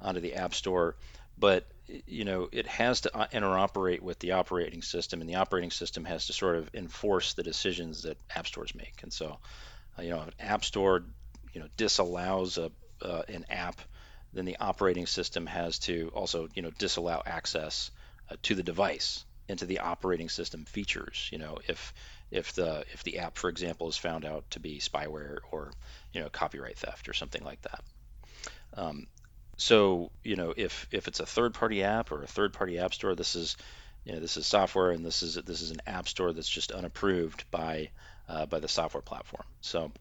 onto 0.00 0.20
the 0.20 0.34
app 0.34 0.54
store. 0.54 0.96
But 1.38 1.66
you 2.06 2.24
know 2.24 2.48
it 2.50 2.66
has 2.66 3.02
to 3.02 3.16
uh, 3.16 3.26
interoperate 3.28 4.00
with 4.00 4.18
the 4.18 4.32
operating 4.32 4.82
system 4.82 5.20
and 5.20 5.30
the 5.30 5.36
operating 5.36 5.70
system 5.70 6.04
has 6.04 6.26
to 6.26 6.32
sort 6.32 6.56
of 6.56 6.70
enforce 6.74 7.34
the 7.34 7.42
decisions 7.42 8.02
that 8.02 8.18
app 8.34 8.46
stores 8.46 8.74
make. 8.74 9.02
And 9.02 9.12
so 9.12 9.38
uh, 9.98 10.02
you 10.02 10.10
know 10.10 10.20
an 10.20 10.32
app 10.40 10.64
store 10.64 11.04
you 11.52 11.60
know 11.60 11.68
disallows 11.76 12.58
a 12.58 12.72
uh, 13.02 13.22
an 13.28 13.44
app 13.50 13.78
then 14.36 14.44
the 14.44 14.56
operating 14.60 15.06
system 15.06 15.46
has 15.46 15.78
to 15.78 16.10
also 16.14 16.48
you 16.54 16.62
know 16.62 16.70
disallow 16.78 17.22
access 17.24 17.90
uh, 18.30 18.36
to 18.42 18.54
the 18.54 18.62
device 18.62 19.24
into 19.48 19.66
the 19.66 19.78
operating 19.78 20.28
system 20.28 20.64
features 20.64 21.28
you 21.32 21.38
know 21.38 21.58
if 21.68 21.94
if 22.30 22.52
the 22.54 22.84
if 22.92 23.04
the 23.04 23.18
app 23.18 23.36
for 23.38 23.48
example 23.48 23.88
is 23.88 23.96
found 23.96 24.24
out 24.24 24.48
to 24.50 24.60
be 24.60 24.78
spyware 24.78 25.38
or 25.50 25.72
you 26.12 26.20
know 26.20 26.28
copyright 26.28 26.78
theft 26.78 27.08
or 27.08 27.12
something 27.12 27.44
like 27.44 27.60
that. 27.62 27.80
Um, 28.74 29.06
so 29.56 30.10
you 30.22 30.36
know 30.36 30.52
if 30.56 30.86
if 30.90 31.08
it's 31.08 31.20
a 31.20 31.26
third 31.26 31.54
party 31.54 31.82
app 31.82 32.10
or 32.10 32.22
a 32.22 32.26
third 32.26 32.52
party 32.52 32.78
app 32.78 32.92
store 32.92 33.14
this 33.14 33.36
is 33.36 33.56
you 34.04 34.12
know 34.12 34.20
this 34.20 34.36
is 34.36 34.46
software 34.46 34.90
and 34.90 35.04
this 35.04 35.22
is 35.22 35.34
this 35.34 35.62
is 35.62 35.70
an 35.70 35.80
app 35.86 36.08
store 36.08 36.32
that's 36.32 36.48
just 36.48 36.72
unapproved 36.72 37.44
by 37.50 37.90
uh, 38.28 38.46
by 38.46 38.58
the 38.58 38.68
software 38.68 39.02
platform. 39.02 39.44
So 39.60 39.92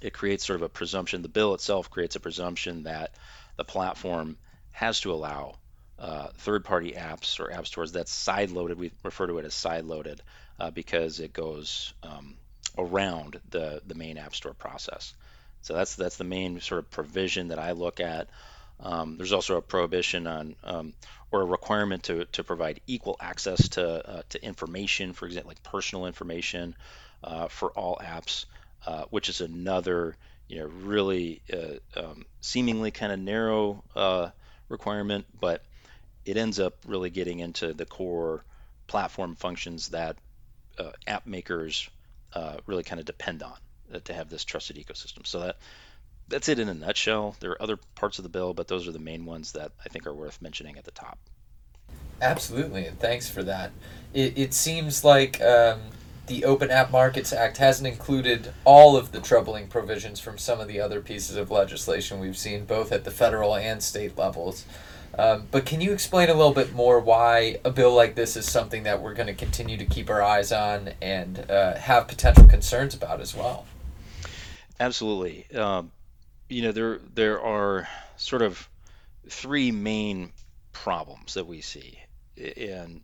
it 0.00 0.12
creates 0.12 0.44
sort 0.44 0.56
of 0.56 0.62
a 0.62 0.68
presumption. 0.68 1.22
The 1.22 1.28
bill 1.28 1.54
itself 1.54 1.90
creates 1.90 2.16
a 2.16 2.20
presumption 2.20 2.84
that 2.84 3.14
the 3.56 3.64
platform 3.64 4.36
has 4.72 5.00
to 5.00 5.12
allow 5.12 5.56
uh, 5.98 6.28
third-party 6.34 6.92
apps 6.92 7.40
or 7.40 7.50
app 7.50 7.66
stores 7.66 7.92
that's 7.92 8.12
side-loaded. 8.12 8.78
We 8.78 8.92
refer 9.02 9.26
to 9.26 9.38
it 9.38 9.44
as 9.46 9.54
side-loaded 9.54 10.20
uh, 10.60 10.70
because 10.70 11.20
it 11.20 11.32
goes 11.32 11.94
um, 12.02 12.34
around 12.76 13.40
the 13.50 13.80
the 13.86 13.94
main 13.94 14.18
app 14.18 14.34
store 14.34 14.54
process. 14.54 15.14
So 15.62 15.74
that's 15.74 15.96
that's 15.96 16.16
the 16.16 16.24
main 16.24 16.60
sort 16.60 16.80
of 16.80 16.90
provision 16.90 17.48
that 17.48 17.58
I 17.58 17.72
look 17.72 18.00
at. 18.00 18.28
Um, 18.78 19.16
there's 19.16 19.32
also 19.32 19.56
a 19.56 19.62
prohibition 19.62 20.26
on 20.26 20.54
um, 20.62 20.92
or 21.30 21.40
a 21.40 21.46
requirement 21.46 22.04
to, 22.04 22.26
to 22.26 22.44
provide 22.44 22.80
equal 22.86 23.16
access 23.20 23.68
to 23.70 23.84
uh, 24.18 24.22
to 24.28 24.44
information, 24.44 25.14
for 25.14 25.26
example, 25.26 25.48
like 25.48 25.62
personal 25.62 26.06
information 26.06 26.76
uh, 27.24 27.48
for 27.48 27.70
all 27.70 27.98
apps. 28.04 28.44
Uh, 28.86 29.04
which 29.10 29.28
is 29.28 29.40
another 29.40 30.16
you 30.46 30.60
know 30.60 30.66
really 30.84 31.42
uh, 31.52 32.00
um, 32.00 32.24
seemingly 32.40 32.92
kind 32.92 33.12
of 33.12 33.18
narrow 33.18 33.82
uh, 33.96 34.30
requirement, 34.68 35.26
but 35.40 35.64
it 36.24 36.36
ends 36.36 36.60
up 36.60 36.74
really 36.86 37.10
getting 37.10 37.40
into 37.40 37.74
the 37.74 37.84
core 37.84 38.44
platform 38.86 39.34
functions 39.34 39.88
that 39.88 40.16
uh, 40.78 40.92
app 41.06 41.26
makers 41.26 41.90
uh, 42.32 42.58
really 42.66 42.84
kind 42.84 43.00
of 43.00 43.06
depend 43.06 43.42
on 43.42 43.56
to 44.04 44.12
have 44.12 44.28
this 44.28 44.44
trusted 44.44 44.76
ecosystem. 44.76 45.26
So 45.26 45.40
that 45.40 45.56
that's 46.28 46.48
it 46.48 46.60
in 46.60 46.68
a 46.68 46.74
nutshell. 46.74 47.34
There 47.40 47.52
are 47.52 47.62
other 47.62 47.78
parts 47.96 48.18
of 48.18 48.22
the 48.22 48.28
bill, 48.28 48.54
but 48.54 48.68
those 48.68 48.86
are 48.86 48.92
the 48.92 49.00
main 49.00 49.24
ones 49.24 49.52
that 49.52 49.72
I 49.84 49.88
think 49.88 50.06
are 50.06 50.14
worth 50.14 50.40
mentioning 50.40 50.78
at 50.78 50.84
the 50.84 50.92
top. 50.92 51.18
Absolutely, 52.20 52.86
and 52.86 52.98
thanks 53.00 53.28
for 53.28 53.42
that. 53.42 53.72
It, 54.14 54.38
it 54.38 54.54
seems 54.54 55.04
like 55.04 55.40
um, 55.42 55.80
the 56.26 56.44
Open 56.44 56.70
App 56.70 56.90
Markets 56.90 57.32
Act 57.32 57.58
hasn't 57.58 57.86
included 57.86 58.52
all 58.64 58.96
of 58.96 59.12
the 59.12 59.20
troubling 59.20 59.68
provisions 59.68 60.20
from 60.20 60.38
some 60.38 60.60
of 60.60 60.68
the 60.68 60.80
other 60.80 61.00
pieces 61.00 61.36
of 61.36 61.50
legislation 61.50 62.20
we've 62.20 62.36
seen, 62.36 62.64
both 62.64 62.92
at 62.92 63.04
the 63.04 63.10
federal 63.10 63.54
and 63.54 63.82
state 63.82 64.16
levels. 64.18 64.64
Um, 65.18 65.46
but 65.50 65.64
can 65.64 65.80
you 65.80 65.92
explain 65.92 66.28
a 66.28 66.34
little 66.34 66.52
bit 66.52 66.74
more 66.74 67.00
why 67.00 67.58
a 67.64 67.70
bill 67.70 67.94
like 67.94 68.14
this 68.14 68.36
is 68.36 68.50
something 68.50 68.82
that 68.82 69.00
we're 69.00 69.14
going 69.14 69.28
to 69.28 69.34
continue 69.34 69.76
to 69.78 69.84
keep 69.86 70.10
our 70.10 70.22
eyes 70.22 70.52
on 70.52 70.90
and 71.00 71.50
uh, 71.50 71.76
have 71.76 72.06
potential 72.06 72.44
concerns 72.44 72.94
about 72.94 73.20
as 73.20 73.34
well? 73.34 73.66
Absolutely. 74.78 75.46
Um, 75.56 75.90
you 76.48 76.62
know, 76.62 76.72
there 76.72 77.00
there 77.14 77.40
are 77.40 77.88
sort 78.16 78.42
of 78.42 78.68
three 79.28 79.72
main 79.72 80.32
problems 80.72 81.34
that 81.34 81.46
we 81.46 81.62
see, 81.62 81.98
and 82.36 83.00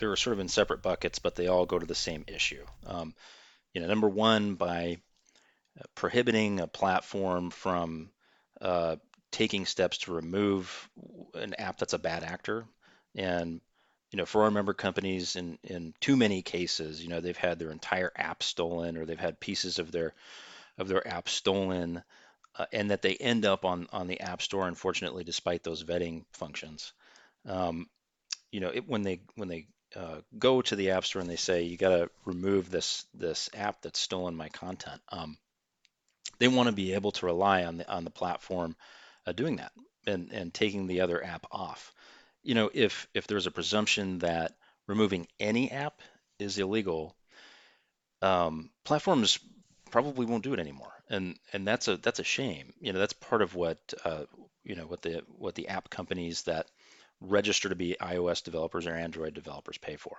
they're 0.00 0.16
sort 0.16 0.34
of 0.34 0.40
in 0.40 0.48
separate 0.48 0.82
buckets, 0.82 1.18
but 1.18 1.36
they 1.36 1.46
all 1.46 1.66
go 1.66 1.78
to 1.78 1.86
the 1.86 1.94
same 1.94 2.24
issue. 2.26 2.64
Um, 2.86 3.14
you 3.72 3.80
know, 3.80 3.86
number 3.86 4.08
one, 4.08 4.54
by 4.54 4.98
uh, 5.78 5.84
prohibiting 5.94 6.60
a 6.60 6.66
platform 6.66 7.50
from 7.50 8.10
uh, 8.60 8.96
taking 9.30 9.66
steps 9.66 9.98
to 9.98 10.12
remove 10.12 10.88
an 11.34 11.54
app 11.54 11.78
that's 11.78 11.92
a 11.92 11.98
bad 11.98 12.24
actor. 12.24 12.66
And 13.14 13.60
you 14.10 14.16
know, 14.16 14.26
for 14.26 14.42
our 14.42 14.50
member 14.50 14.74
companies, 14.74 15.36
in 15.36 15.58
in 15.62 15.94
too 16.00 16.16
many 16.16 16.42
cases, 16.42 17.02
you 17.02 17.08
know, 17.08 17.20
they've 17.20 17.36
had 17.36 17.58
their 17.58 17.70
entire 17.70 18.10
app 18.16 18.42
stolen, 18.42 18.96
or 18.96 19.06
they've 19.06 19.18
had 19.18 19.38
pieces 19.38 19.78
of 19.78 19.92
their 19.92 20.14
of 20.78 20.88
their 20.88 21.06
app 21.06 21.28
stolen, 21.28 22.02
uh, 22.58 22.66
and 22.72 22.90
that 22.90 23.02
they 23.02 23.14
end 23.14 23.44
up 23.44 23.64
on 23.64 23.86
on 23.92 24.08
the 24.08 24.20
app 24.20 24.42
store. 24.42 24.66
Unfortunately, 24.66 25.22
despite 25.22 25.62
those 25.62 25.84
vetting 25.84 26.24
functions, 26.32 26.92
um, 27.46 27.86
you 28.50 28.58
know, 28.58 28.70
it, 28.70 28.88
when 28.88 29.02
they 29.02 29.20
when 29.36 29.48
they 29.48 29.68
uh, 29.96 30.20
go 30.38 30.62
to 30.62 30.76
the 30.76 30.90
app 30.90 31.04
store 31.04 31.20
and 31.20 31.30
they 31.30 31.36
say 31.36 31.62
you 31.62 31.76
got 31.76 31.90
to 31.90 32.10
remove 32.24 32.70
this 32.70 33.04
this 33.14 33.50
app 33.54 33.82
that's 33.82 33.98
stolen 33.98 34.36
my 34.36 34.48
content. 34.48 35.00
Um, 35.10 35.36
they 36.38 36.48
want 36.48 36.68
to 36.68 36.74
be 36.74 36.94
able 36.94 37.12
to 37.12 37.26
rely 37.26 37.64
on 37.64 37.78
the 37.78 37.90
on 37.90 38.04
the 38.04 38.10
platform 38.10 38.76
uh, 39.26 39.32
doing 39.32 39.56
that 39.56 39.72
and 40.06 40.30
and 40.32 40.52
taking 40.54 40.86
the 40.86 41.00
other 41.00 41.22
app 41.24 41.46
off. 41.50 41.92
You 42.42 42.54
know, 42.54 42.70
if 42.72 43.08
if 43.14 43.26
there's 43.26 43.46
a 43.46 43.50
presumption 43.50 44.20
that 44.20 44.56
removing 44.86 45.26
any 45.38 45.70
app 45.70 46.00
is 46.38 46.58
illegal, 46.58 47.14
um, 48.22 48.70
platforms 48.84 49.38
probably 49.90 50.26
won't 50.26 50.44
do 50.44 50.54
it 50.54 50.60
anymore, 50.60 50.92
and 51.08 51.38
and 51.52 51.66
that's 51.66 51.88
a 51.88 51.96
that's 51.96 52.20
a 52.20 52.24
shame. 52.24 52.72
You 52.80 52.92
know, 52.92 52.98
that's 52.98 53.12
part 53.12 53.42
of 53.42 53.54
what 53.54 53.78
uh, 54.04 54.24
you 54.64 54.76
know 54.76 54.86
what 54.86 55.02
the 55.02 55.22
what 55.38 55.54
the 55.54 55.68
app 55.68 55.90
companies 55.90 56.42
that 56.44 56.66
register 57.20 57.68
to 57.68 57.74
be 57.74 57.96
iOS 58.00 58.42
developers 58.42 58.86
or 58.86 58.94
Android 58.94 59.34
developers 59.34 59.78
pay 59.78 59.96
for. 59.96 60.16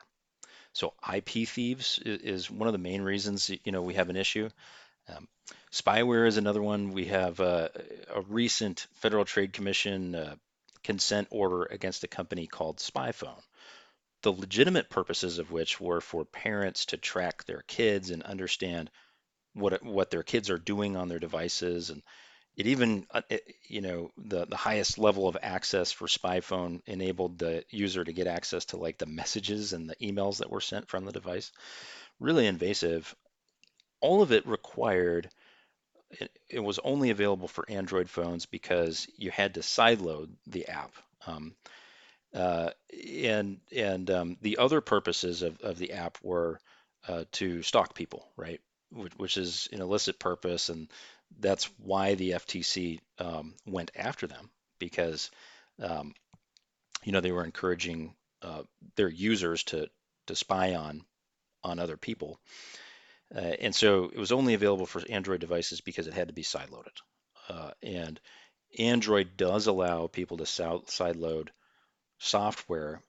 So 0.74 0.94
IP 1.14 1.48
thieves 1.48 2.00
is, 2.04 2.50
one 2.50 2.68
of 2.68 2.74
the 2.74 2.80
main 2.80 3.02
reasons 3.02 3.50
you 3.50 3.72
know 3.72 3.82
we 3.82 3.96
have 3.96 4.10
an 4.10 4.16
issue. 4.16 4.50
Um, 5.10 5.28
spyware 5.72 6.28
is 6.28 6.38
another 6.38 6.62
one. 6.62 6.92
We 6.92 7.06
have 7.06 7.40
uh, 7.40 7.70
a 8.14 8.22
recent 8.22 8.88
Federal 8.94 9.26
Trade 9.26 9.52
Commission 9.52 10.16
uh, 10.16 10.36
consent 10.84 11.28
order 11.32 11.64
against 11.64 12.04
a 12.04 12.08
company 12.08 12.48
called 12.48 12.78
SpyFone. 12.78 13.42
The 14.22 14.32
legitimate 14.32 14.90
purposes 14.90 15.40
of 15.40 15.52
which 15.52 15.82
were 15.82 16.00
for 16.00 16.24
parents 16.24 16.86
to 16.88 16.98
track 16.98 17.44
their 17.44 17.64
kids 17.64 18.12
and 18.12 18.24
understand 18.24 18.90
what 19.54 19.84
what 19.84 20.10
their 20.10 20.24
kids 20.24 20.50
are 20.50 20.58
doing 20.58 20.96
on 20.96 21.10
their 21.10 21.20
devices 21.20 21.90
and 21.90 22.02
it 22.58 22.68
even 22.68 23.06
uh, 23.12 23.22
it, 23.30 23.56
you 23.68 23.82
know 23.82 24.12
the 24.18 24.46
the 24.46 24.58
highest 24.58 24.98
level 24.98 25.28
of 25.28 25.38
access 25.42 25.92
for 25.92 26.08
SpyFone 26.08 26.82
enabled 26.86 27.38
the 27.38 27.64
user 27.70 28.04
to 28.04 28.14
get 28.14 28.28
access 28.28 28.66
to 28.66 28.78
like 28.78 28.98
the 28.98 29.06
messages 29.06 29.74
and 29.74 29.90
the 29.90 29.96
emails 29.96 30.38
that 30.38 30.50
were 30.50 30.62
sent 30.62 30.90
from 30.90 31.06
the 31.06 31.12
device. 31.12 31.52
Really 32.20 32.48
invasive. 32.48 33.16
All 34.02 34.22
of 34.22 34.32
it 34.32 34.48
required 34.48 35.30
it, 36.12 36.32
it 36.50 36.60
was 36.60 36.80
only 36.80 37.10
available 37.10 37.48
for 37.48 37.66
android 37.70 38.10
phones 38.10 38.46
because 38.46 39.08
you 39.18 39.32
had 39.32 39.54
to 39.54 39.62
sideload 39.62 40.30
the 40.48 40.68
app. 40.68 40.92
Um, 41.26 41.56
uh, 42.34 42.72
and 43.24 43.60
and 43.76 44.10
um, 44.10 44.38
the 44.42 44.58
other 44.58 44.82
purposes 44.82 45.42
of, 45.42 45.60
of 45.62 45.78
the 45.78 45.94
app 45.94 46.18
were 46.24 46.60
uh, 47.08 47.26
to 47.34 47.62
stalk 47.62 47.94
people 47.96 48.28
right? 48.38 48.62
Which, 48.92 49.14
which 49.16 49.38
is 49.38 49.70
an 49.72 49.82
illicit 49.82 50.20
purpose 50.20 50.70
and 50.70 50.90
that's 51.40 51.66
why 51.78 52.16
the 52.16 52.32
FTC 52.32 53.00
um, 53.20 53.54
went 53.66 53.92
after 53.96 54.28
them 54.28 54.50
because 54.80 55.32
um, 55.82 56.14
you 57.04 57.12
know 57.12 57.22
they 57.22 57.32
were 57.32 57.46
encouraging 57.46 58.14
uh, 58.42 58.64
their 58.96 59.10
users 59.10 59.64
to 59.64 59.88
to 60.28 60.36
spy 60.36 60.76
on 60.76 61.02
on 61.64 61.80
other 61.80 61.98
people, 61.98 62.40
uh, 63.36 63.40
and 63.40 63.74
so 63.74 64.06
it 64.06 64.18
was 64.18 64.32
only 64.32 64.54
available 64.54 64.86
for 64.86 65.02
Android 65.10 65.40
devices 65.40 65.82
because 65.82 66.08
it 66.08 66.14
had 66.14 66.28
to 66.28 66.34
be 66.34 66.44
sideloaded. 66.44 66.98
Uh, 67.50 67.72
and 67.84 68.20
Android 68.78 69.36
does 69.38 69.68
allow 69.68 70.08
people 70.08 70.38
to 70.38 70.44
sideload 70.44 71.50
software, 72.20 73.02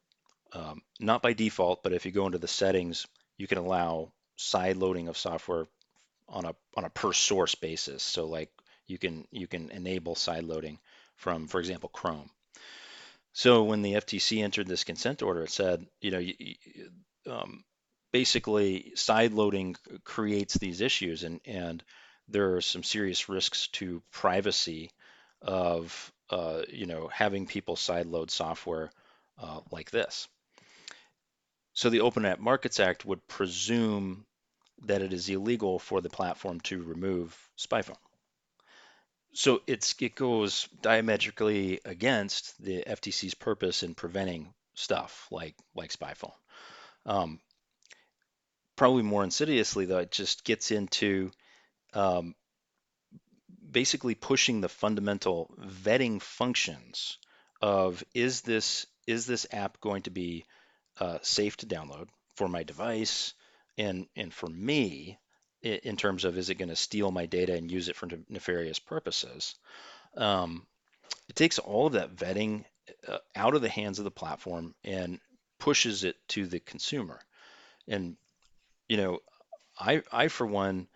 um, 0.53 0.83
not 0.99 1.23
by 1.23 1.33
default, 1.33 1.83
but 1.83 1.93
if 1.93 2.05
you 2.05 2.13
go 2.13 2.27
into 2.27 2.39
the 2.39 2.49
settings, 2.49 3.07
you 3.37 3.47
can 3.47 3.59
allow 3.59 4.13
side 4.37 4.77
loading 4.77 5.09
of 5.09 5.17
software 5.17 5.67
on 6.33 6.47
a 6.47 6.55
on 6.77 6.85
a 6.85 6.91
per 6.91 7.13
source 7.13 7.55
basis. 7.55 8.03
So 8.03 8.27
like 8.27 8.51
you 8.87 8.99
can 8.99 9.27
you 9.31 9.47
can 9.47 9.71
enable 9.71 10.15
side 10.15 10.45
loading 10.45 10.79
from, 11.17 11.47
for 11.47 11.61
example, 11.61 11.89
Chrome. 11.89 12.31
So 13.33 13.65
when 13.65 13.83
the 13.83 13.95
FTC 13.95 14.43
entered 14.43 14.67
this 14.67 14.85
consent 14.85 15.23
order, 15.23 15.45
it 15.45 15.51
said, 15.51 15.87
you 16.01 16.11
know, 16.11 17.33
um, 17.33 17.65
basically 18.13 18.93
side 18.95 19.33
loading 19.33 19.77
creates 20.05 20.55
these 20.55 20.81
issues, 20.81 21.23
and 21.23 21.41
and 21.45 21.83
there 22.29 22.55
are 22.57 22.61
some 22.61 22.83
serious 22.83 23.29
risks 23.29 23.69
to 23.69 24.03
privacy 24.11 24.91
of 25.41 26.13
uh, 26.31 26.63
you 26.69 26.87
know 26.87 27.09
having 27.09 27.47
people 27.47 27.77
side 27.77 28.07
load 28.07 28.31
software 28.31 28.91
uh, 29.39 29.61
like 29.71 29.91
this. 29.91 30.29
So 31.75 31.89
the 31.89 32.01
Open 32.01 32.27
App 32.27 32.39
Markets 32.39 32.81
Act 32.81 33.07
would 33.07 33.27
presume 33.27 34.27
that 34.87 35.03
it 35.03 35.13
is 35.13 35.29
illegal 35.29 35.79
for 35.79 36.01
the 36.01 36.11
platform 36.11 36.61
to 36.61 36.83
remove 36.83 37.37
SpyFone. 37.59 37.97
So 39.35 39.63
it's 39.67 39.95
it 40.01 40.15
goes 40.15 40.69
diametrically 40.83 41.81
against 41.85 42.63
the 42.63 42.85
FTC's 42.87 43.35
purpose 43.35 43.83
in 43.83 43.95
preventing 43.95 44.53
stuff 44.75 45.27
like 45.31 45.55
like 45.75 45.91
SpyFone. 45.91 46.35
Um, 47.07 47.41
probably 48.77 49.03
more 49.03 49.25
insidiously, 49.25 49.87
though, 49.87 49.99
it 49.99 50.11
just 50.11 50.45
gets 50.45 50.71
into 50.71 51.31
um, 51.95 52.35
basically 53.71 54.15
pushing 54.15 54.61
the 54.61 54.69
fundamental 54.69 55.55
vetting 55.59 56.21
functions 56.21 57.19
of 57.61 58.05
is 58.15 58.43
this 58.43 58.87
is 59.07 59.27
this 59.27 59.47
app 59.53 59.81
going 59.81 60.03
to 60.03 60.11
be 60.11 60.45
uh, 61.01 61.19
safe 61.23 61.57
to 61.59 61.67
download 61.67 62.09
for 62.35 62.49
my 62.49 62.63
device? 62.63 63.35
And 63.79 64.07
and 64.17 64.33
for 64.33 64.49
me 64.49 65.19
in 65.63 65.97
terms 65.97 66.25
of 66.25 66.37
is 66.37 66.51
it 66.51 66.57
going 66.57 66.69
to 66.69 66.77
steal 66.77 67.11
my 67.11 67.27
data 67.27 67.55
and 67.55 67.71
use 67.71 67.89
it 67.89 67.97
for 67.97 68.09
nefarious 68.29 68.79
purposes 68.79 69.55
um, 70.17 70.67
it 71.29 71.37
takes 71.37 71.59
all 71.59 71.87
of 71.87 71.95
that 71.95 72.15
vetting 72.15 72.65
uh, 73.07 73.19
out 73.35 73.55
of 73.55 73.63
the 73.63 73.69
hands 73.69 73.99
of 73.99 74.05
the 74.05 74.11
platform 74.11 74.75
and 74.85 75.21
pushes 75.59 76.05
it 76.05 76.17
to 76.29 76.47
the 76.47 76.61
consumer. 76.61 77.21
And 77.89 78.17
you 78.89 78.97
know 78.97 79.21
i 79.79 80.03
i 80.13 80.29
for 80.29 80.47
one 80.47 80.89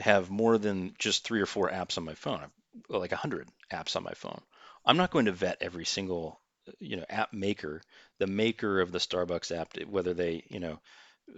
have 0.00 0.30
more 0.30 0.58
than 0.58 0.94
just 0.98 1.24
three 1.24 1.40
or 1.40 1.46
four 1.46 1.70
apps 1.70 1.98
on 1.98 2.04
my 2.04 2.14
phone. 2.14 2.44
Like 2.88 3.12
a 3.12 3.16
hundred 3.16 3.48
apps 3.72 3.96
on 3.96 4.04
my 4.04 4.12
phone. 4.12 4.40
I'm 4.84 4.96
not 4.96 5.10
going 5.10 5.24
to 5.24 5.32
vet 5.32 5.58
every 5.60 5.84
single 5.84 6.40
you 6.78 6.96
know 6.96 7.06
app 7.08 7.32
maker 7.32 7.80
the 8.18 8.26
maker 8.26 8.80
of 8.80 8.92
the 8.92 8.98
starbucks 8.98 9.56
app 9.56 9.74
whether 9.88 10.12
they 10.12 10.44
you 10.48 10.60
know 10.60 10.78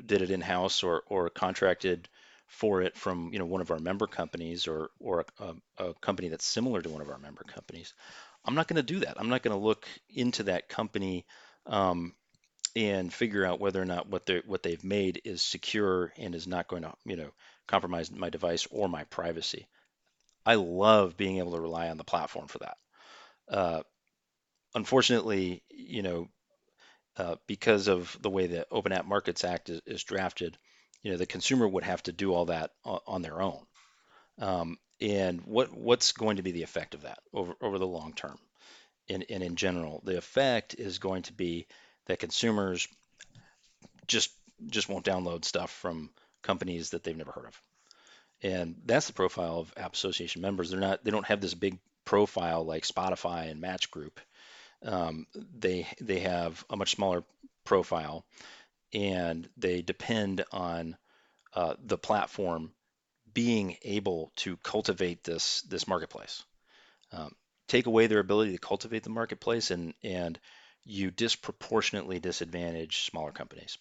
did 0.06 0.22
it 0.22 0.30
in 0.30 0.40
house 0.40 0.82
or 0.82 1.02
or 1.06 1.30
contracted 1.30 2.08
for 2.46 2.82
it 2.82 2.96
from 2.96 3.30
you 3.32 3.38
know 3.38 3.46
one 3.46 3.60
of 3.60 3.70
our 3.70 3.78
member 3.78 4.06
companies 4.06 4.66
or 4.66 4.90
or 4.98 5.24
a, 5.38 5.54
a 5.78 5.94
company 5.94 6.28
that's 6.28 6.44
similar 6.44 6.82
to 6.82 6.88
one 6.88 7.00
of 7.00 7.10
our 7.10 7.18
member 7.18 7.44
companies. 7.44 7.94
I'm 8.44 8.54
not 8.54 8.68
going 8.68 8.76
to 8.76 8.82
do 8.82 9.00
that. 9.00 9.20
I'm 9.20 9.28
not 9.28 9.42
going 9.42 9.56
to 9.56 9.64
look 9.64 9.86
into 10.08 10.44
that 10.44 10.68
company 10.68 11.26
um, 11.66 12.14
and 12.74 13.12
figure 13.12 13.44
out 13.44 13.60
whether 13.60 13.80
or 13.80 13.84
not 13.84 14.08
what 14.08 14.26
they 14.26 14.42
what 14.46 14.62
they've 14.62 14.82
made 14.82 15.22
is 15.24 15.42
secure 15.42 16.12
and 16.16 16.34
is 16.34 16.46
not 16.46 16.68
going 16.68 16.82
to 16.82 16.92
you 17.04 17.16
know 17.16 17.30
compromise 17.66 18.10
my 18.10 18.30
device 18.30 18.66
or 18.70 18.88
my 18.88 19.04
privacy. 19.04 19.68
I 20.44 20.54
love 20.54 21.16
being 21.16 21.38
able 21.38 21.52
to 21.52 21.60
rely 21.60 21.88
on 21.88 21.98
the 21.98 22.04
platform 22.04 22.48
for 22.48 22.58
that. 22.58 22.76
Uh, 23.48 23.82
unfortunately, 24.74 25.62
you 25.70 26.02
know, 26.02 26.28
uh, 27.20 27.36
because 27.46 27.86
of 27.86 28.16
the 28.22 28.30
way 28.30 28.46
the 28.46 28.66
Open 28.70 28.92
App 28.92 29.04
Markets 29.04 29.44
Act 29.44 29.68
is, 29.68 29.82
is, 29.84 30.04
drafted, 30.04 30.56
you 31.02 31.10
know, 31.10 31.18
the 31.18 31.26
consumer 31.26 31.68
would 31.68 31.84
have 31.84 32.02
to 32.04 32.12
do 32.12 32.32
all 32.32 32.46
that 32.46 32.70
on, 32.82 33.00
on 33.06 33.20
their 33.20 33.42
own. 33.42 33.60
Um, 34.38 34.78
and 35.02 35.42
what 35.42 35.70
what's 35.76 36.12
going 36.12 36.38
to 36.38 36.42
be 36.42 36.52
the 36.52 36.62
effect 36.62 36.94
of 36.94 37.02
that 37.02 37.18
over 37.34 37.52
over 37.60 37.78
the 37.78 37.86
long 37.86 38.14
term? 38.14 38.38
And, 39.10 39.26
and 39.28 39.42
in 39.42 39.56
general, 39.56 40.00
the 40.02 40.16
effect 40.16 40.74
is 40.74 40.98
going 40.98 41.22
to 41.24 41.34
be 41.34 41.66
that 42.06 42.20
consumers 42.20 42.88
just 44.06 44.30
just 44.68 44.88
won't 44.88 45.04
download 45.04 45.44
stuff 45.44 45.70
from 45.70 46.08
companies 46.42 46.90
that 46.90 47.04
they've 47.04 47.16
never 47.16 47.32
heard 47.32 47.48
of. 47.48 47.62
And 48.42 48.76
that's 48.86 49.08
the 49.08 49.12
profile 49.12 49.58
of 49.58 49.74
App 49.76 49.92
Association 49.92 50.40
members. 50.40 50.70
They're 50.70 50.80
not 50.80 51.04
they 51.04 51.10
don't 51.10 51.26
have 51.26 51.42
this 51.42 51.54
big 51.54 51.78
profile 52.06 52.64
like 52.64 52.84
Spotify 52.84 53.50
and 53.50 53.60
Match 53.60 53.90
Group 53.90 54.20
um, 54.82 55.26
they 55.34 55.86
they 56.00 56.20
have 56.20 56.64
a 56.70 56.76
much 56.76 56.92
smaller 56.92 57.24
profile, 57.64 58.24
and 58.92 59.48
they 59.56 59.82
depend 59.82 60.44
on 60.52 60.96
uh, 61.54 61.74
the 61.84 61.98
platform 61.98 62.72
being 63.32 63.76
able 63.82 64.32
to 64.36 64.56
cultivate 64.58 65.24
this 65.24 65.62
this 65.62 65.86
marketplace. 65.86 66.44
Um, 67.12 67.34
take 67.68 67.86
away 67.86 68.06
their 68.06 68.20
ability 68.20 68.52
to 68.52 68.58
cultivate 68.58 69.02
the 69.02 69.10
marketplace, 69.10 69.70
and 69.70 69.94
and 70.02 70.38
you 70.84 71.10
disproportionately 71.10 72.18
disadvantage 72.18 73.04
smaller 73.04 73.32
companies. 73.32 73.78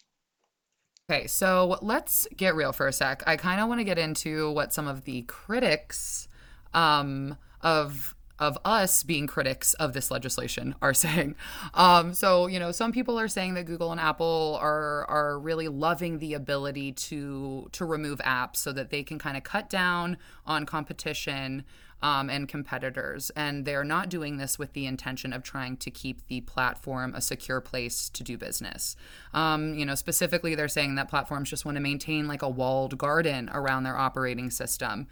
Okay, 1.09 1.25
so 1.25 1.79
let's 1.81 2.27
get 2.37 2.55
real 2.55 2.71
for 2.71 2.87
a 2.87 2.93
sec. 2.93 3.23
I 3.25 3.35
kind 3.35 3.59
of 3.59 3.67
want 3.67 3.79
to 3.79 3.85
get 3.85 3.97
into 3.97 4.51
what 4.51 4.73
some 4.73 4.87
of 4.87 5.05
the 5.05 5.23
critics 5.23 6.27
um, 6.73 7.35
of 7.61 8.15
of 8.39 8.57
us 8.65 9.03
being 9.03 9.27
critics 9.27 9.73
of 9.75 9.93
this 9.93 10.09
legislation 10.09 10.75
are 10.81 10.93
saying. 11.05 11.35
Um, 11.73 12.13
so, 12.13 12.47
you 12.47 12.59
know, 12.59 12.71
some 12.71 12.91
people 12.91 13.19
are 13.19 13.27
saying 13.27 13.53
that 13.55 13.65
Google 13.65 13.91
and 13.91 13.99
Apple 13.99 14.57
are 14.61 15.05
are 15.09 15.39
really 15.39 15.67
loving 15.67 16.19
the 16.19 16.33
ability 16.33 16.93
to 16.93 17.69
to 17.71 17.85
remove 17.85 18.19
apps 18.19 18.57
so 18.57 18.71
that 18.73 18.89
they 18.89 19.03
can 19.03 19.19
kind 19.19 19.37
of 19.37 19.43
cut 19.43 19.69
down 19.69 20.17
on 20.45 20.65
competition 20.65 21.63
um, 22.01 22.29
and 22.29 22.47
competitors. 22.47 23.29
And 23.35 23.65
they're 23.65 23.83
not 23.83 24.09
doing 24.09 24.37
this 24.37 24.57
with 24.57 24.73
the 24.73 24.85
intention 24.85 25.33
of 25.33 25.43
trying 25.43 25.77
to 25.77 25.91
keep 25.91 26.25
the 26.27 26.41
platform 26.41 27.13
a 27.13 27.21
secure 27.21 27.61
place 27.61 28.09
to 28.09 28.23
do 28.23 28.37
business. 28.37 28.95
Um, 29.33 29.73
you 29.73 29.85
know, 29.85 29.95
specifically, 29.95 30.55
they're 30.55 30.67
saying 30.67 30.95
that 30.95 31.09
platforms 31.09 31.49
just 31.49 31.65
want 31.65 31.75
to 31.75 31.81
maintain 31.81 32.27
like 32.27 32.41
a 32.41 32.49
walled 32.49 32.97
garden 32.97 33.49
around 33.53 33.83
their 33.83 33.97
operating 33.97 34.49
system. 34.49 35.07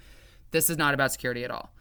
This 0.51 0.69
is 0.69 0.77
not 0.77 0.93
about 0.93 1.12
security 1.12 1.43
at 1.43 1.51
all. 1.51 1.72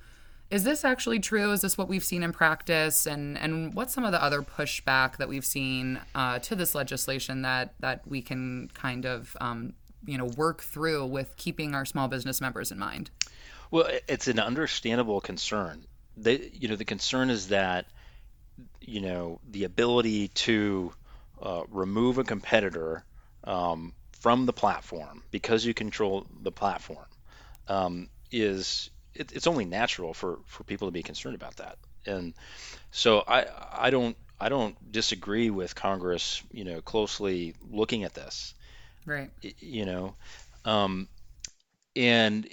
Is 0.50 0.62
this 0.62 0.84
actually 0.84 1.18
true? 1.18 1.50
Is 1.50 1.60
this 1.60 1.76
what 1.76 1.88
we've 1.88 2.04
seen 2.04 2.22
in 2.22 2.32
practice? 2.32 3.06
And 3.06 3.36
and 3.38 3.74
what's 3.74 3.92
some 3.92 4.04
of 4.04 4.12
the 4.12 4.22
other 4.22 4.42
pushback 4.42 5.16
that 5.16 5.28
we've 5.28 5.44
seen 5.44 6.00
uh, 6.14 6.38
to 6.40 6.54
this 6.54 6.74
legislation 6.74 7.42
that 7.42 7.74
that 7.80 8.06
we 8.06 8.22
can 8.22 8.70
kind 8.74 9.06
of 9.06 9.36
um, 9.40 9.72
you 10.04 10.16
know 10.16 10.26
work 10.36 10.62
through 10.62 11.06
with 11.06 11.36
keeping 11.36 11.74
our 11.74 11.84
small 11.84 12.06
business 12.06 12.40
members 12.40 12.70
in 12.70 12.78
mind? 12.78 13.10
Well, 13.70 13.88
it's 14.06 14.28
an 14.28 14.38
understandable 14.38 15.20
concern. 15.20 15.84
They, 16.16 16.50
you 16.52 16.68
know, 16.68 16.76
the 16.76 16.84
concern 16.84 17.30
is 17.30 17.48
that 17.48 17.86
you 18.80 19.00
know 19.00 19.40
the 19.50 19.64
ability 19.64 20.28
to 20.28 20.92
uh, 21.42 21.62
remove 21.70 22.18
a 22.18 22.24
competitor 22.24 23.04
um, 23.44 23.94
from 24.12 24.46
the 24.46 24.52
platform 24.52 25.24
because 25.32 25.64
you 25.64 25.74
control 25.74 26.26
the 26.42 26.52
platform 26.52 27.06
um, 27.68 28.08
is 28.30 28.90
it, 29.20 29.32
it's 29.32 29.46
only 29.46 29.64
natural 29.64 30.14
for 30.14 30.38
for 30.46 30.64
people 30.64 30.88
to 30.88 30.92
be 30.92 31.02
concerned 31.02 31.34
about 31.34 31.56
that. 31.56 31.78
And 32.06 32.34
so 32.90 33.22
I 33.26 33.46
I 33.72 33.90
don't 33.90 34.16
I 34.40 34.48
don't 34.48 34.76
disagree 34.92 35.50
with 35.50 35.74
Congress, 35.74 36.42
you 36.52 36.64
know, 36.64 36.80
closely 36.80 37.54
looking 37.70 38.04
at 38.04 38.14
this. 38.14 38.54
Right. 39.04 39.30
You 39.60 39.86
know, 39.86 40.14
um, 40.64 41.08
and 41.94 42.48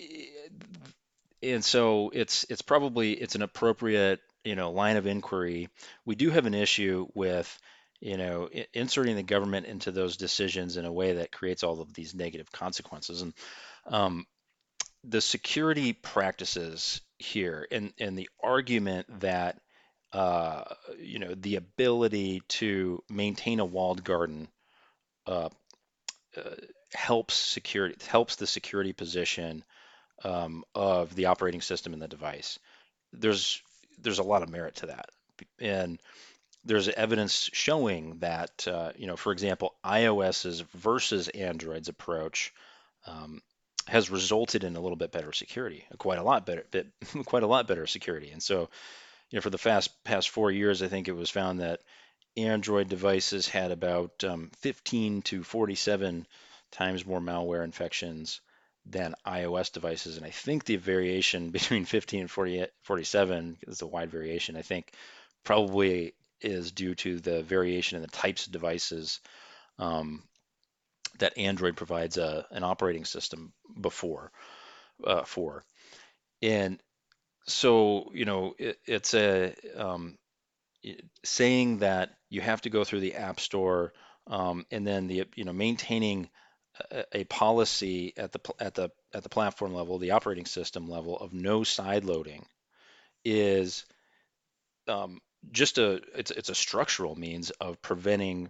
and 1.42 1.64
so 1.66 2.12
it's 2.14 2.46
it's 2.50 2.62
probably 2.62 3.14
it's 3.14 3.36
an 3.36 3.42
appropriate 3.42 4.22
you 4.44 4.56
know 4.56 4.72
line 4.72 4.98
of 4.98 5.08
inquiry. 5.08 5.70
We 6.06 6.16
do 6.16 6.30
have 6.30 6.46
an 6.46 6.54
issue 6.54 7.08
with 7.14 7.60
you 8.00 8.18
know 8.18 8.50
inserting 8.74 9.16
the 9.16 9.24
government 9.24 9.66
into 9.66 9.92
those 9.92 10.18
decisions 10.18 10.78
in 10.78 10.86
a 10.86 10.92
way 10.92 11.14
that 11.14 11.32
creates 11.32 11.64
all 11.64 11.82
of 11.82 11.94
these 11.94 12.14
negative 12.14 12.52
consequences 12.52 13.22
and 13.22 13.34
um, 13.88 14.26
the 15.04 15.22
security 15.22 15.94
practices 15.94 17.02
here 17.20 17.68
and, 17.72 17.94
and 18.00 18.18
the 18.18 18.30
argument 18.42 19.20
that 19.20 19.60
uh, 20.12 20.64
you 21.00 21.20
know 21.20 21.34
the 21.34 21.56
ability 21.56 22.42
to 22.48 23.02
maintain 23.10 23.60
a 23.60 23.66
walled 23.66 24.04
garden 24.04 24.48
uh, 25.26 25.50
uh, 26.38 26.42
helps 26.94 27.34
security 27.34 27.96
helps 28.08 28.36
the 28.36 28.48
security 28.48 28.94
position 28.94 29.64
um, 30.24 30.64
of 30.76 31.14
the 31.16 31.26
operating 31.26 31.62
system 31.62 31.94
and 31.94 32.02
the 32.02 32.08
device. 32.08 32.60
There's 33.12 33.62
there's 34.00 34.20
a 34.20 34.24
lot 34.24 34.44
of 34.44 34.50
merit 34.50 34.76
to 34.76 34.88
that, 34.88 35.10
and 35.60 36.00
there's 36.64 36.88
evidence 36.90 37.50
showing 37.52 38.20
that 38.20 38.68
uh, 38.68 38.92
you 38.96 39.08
know, 39.08 39.18
for 39.18 39.32
example, 39.32 39.74
iOS's 39.84 40.62
versus 40.76 41.28
Android's 41.30 41.90
approach 41.90 42.54
um, 43.08 43.42
has 43.88 44.10
resulted 44.10 44.64
in 44.64 44.76
a 44.76 44.80
little 44.80 44.96
bit 44.96 45.12
better 45.12 45.32
security, 45.32 45.86
quite 45.98 46.20
a 46.20 46.24
lot 46.24 46.46
better, 46.46 46.66
bit, 46.72 46.88
quite 47.26 47.44
a 47.44 47.48
lot 47.48 47.68
better 47.68 47.88
security. 47.88 48.32
And 48.32 48.42
so, 48.42 48.70
you 49.30 49.38
know, 49.38 49.42
for 49.42 49.50
the 49.50 49.58
fast 49.58 50.04
past 50.04 50.30
four 50.30 50.52
years, 50.52 50.82
I 50.82 50.88
think 50.88 51.08
it 51.08 51.16
was 51.16 51.30
found 51.30 51.60
that 51.60 51.82
Android 52.36 52.90
devices 52.90 53.48
had 53.48 53.72
about 53.72 54.24
um, 54.24 54.52
15 54.60 55.22
to 55.24 55.44
47 55.44 56.26
times 56.72 57.06
more 57.06 57.20
malware 57.20 57.64
infections 57.64 58.42
than 58.86 59.16
iOS 59.26 59.72
devices. 59.72 60.18
And 60.18 60.26
I 60.26 60.32
think 60.32 60.66
the 60.66 60.76
variation 60.78 61.50
between 61.52 61.86
15 61.86 62.22
and 62.22 62.32
40, 62.32 62.66
47 62.82 63.58
is 63.68 63.82
a 63.82 63.88
wide 63.88 64.12
variation. 64.12 64.56
I 64.56 64.62
think 64.62 64.92
probably 65.44 66.14
is 66.42 66.72
due 66.72 66.96
to 66.96 67.20
the 67.20 67.44
variation 67.44 67.96
in 67.96 68.02
the 68.02 68.08
types 68.10 68.46
of 68.46 68.52
devices 68.52 69.22
um, 69.80 70.24
that 71.20 71.38
Android 71.38 71.76
provides 71.76 72.18
a, 72.18 72.46
an 72.52 72.64
operating 72.64 73.06
system 73.06 73.54
before 73.80 74.32
uh, 75.06 75.24
for. 75.24 75.64
And 76.42 76.80
so, 77.48 78.12
you 78.14 78.26
know, 78.26 78.54
it, 78.58 78.80
it's 78.86 79.14
a 79.14 79.54
um, 79.78 80.18
saying 81.24 81.80
that 81.80 82.12
you 82.30 82.42
have 82.42 82.62
to 82.62 82.70
go 82.70 82.84
through 82.84 83.02
the 83.02 83.16
App 83.16 83.40
Store 83.40 83.94
um, 84.28 84.66
and 84.72 84.88
then 84.88 85.08
the, 85.08 85.26
you 85.36 85.44
know, 85.44 85.54
maintaining 85.54 86.30
a, 86.92 87.04
a, 87.14 87.24
policy 87.26 88.14
at 88.18 88.32
the 88.32 88.40
at 88.60 88.74
the 88.74 88.90
at 89.14 89.24
the 89.24 89.30
platform 89.30 89.74
level, 89.74 90.00
the 90.00 90.12
operating 90.12 90.46
system 90.46 90.88
level 90.88 91.18
of 91.18 91.34
no 91.34 91.64
side 91.64 92.06
loading 92.06 92.46
is 93.26 93.86
um, 94.88 95.20
just 95.52 95.78
a 95.78 96.02
it's 96.16 96.32
it's 96.32 96.50
a 96.50 96.56
structural 96.56 97.16
means 97.16 97.50
of 97.52 97.82
preventing 97.82 98.50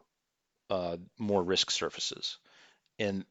uh, 0.69 0.97
more 1.19 1.43
risk 1.43 1.71
surfaces 1.71 2.37
and 2.99 3.25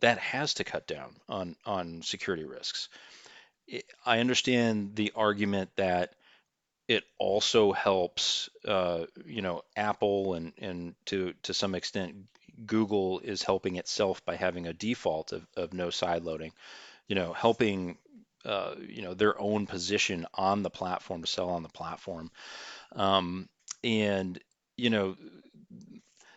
that 0.00 0.18
has 0.18 0.54
to 0.54 0.64
cut 0.64 0.86
down 0.86 1.16
on 1.28 1.56
on 1.64 2.02
security 2.02 2.44
risks. 2.44 2.88
I 4.04 4.18
understand 4.18 4.96
the 4.96 5.12
argument 5.14 5.70
that 5.76 6.14
it 6.88 7.04
also 7.18 7.72
helps, 7.72 8.50
uh, 8.66 9.06
you 9.24 9.42
know, 9.42 9.62
Apple 9.76 10.34
and 10.34 10.52
and 10.58 10.94
to 11.06 11.34
to 11.44 11.54
some 11.54 11.74
extent 11.74 12.16
Google 12.66 13.20
is 13.20 13.42
helping 13.42 13.76
itself 13.76 14.24
by 14.24 14.36
having 14.36 14.66
a 14.66 14.72
default 14.72 15.32
of, 15.32 15.46
of 15.56 15.72
no 15.72 15.90
side 15.90 16.22
loading, 16.24 16.52
you 17.08 17.14
know, 17.14 17.32
helping 17.32 17.98
uh, 18.44 18.74
you 18.88 19.02
know 19.02 19.14
their 19.14 19.40
own 19.40 19.66
position 19.66 20.26
on 20.34 20.62
the 20.62 20.70
platform 20.70 21.22
to 21.22 21.28
sell 21.28 21.50
on 21.50 21.62
the 21.62 21.68
platform, 21.68 22.30
um, 22.96 23.48
and 23.84 24.38
you 24.76 24.90
know 24.90 25.16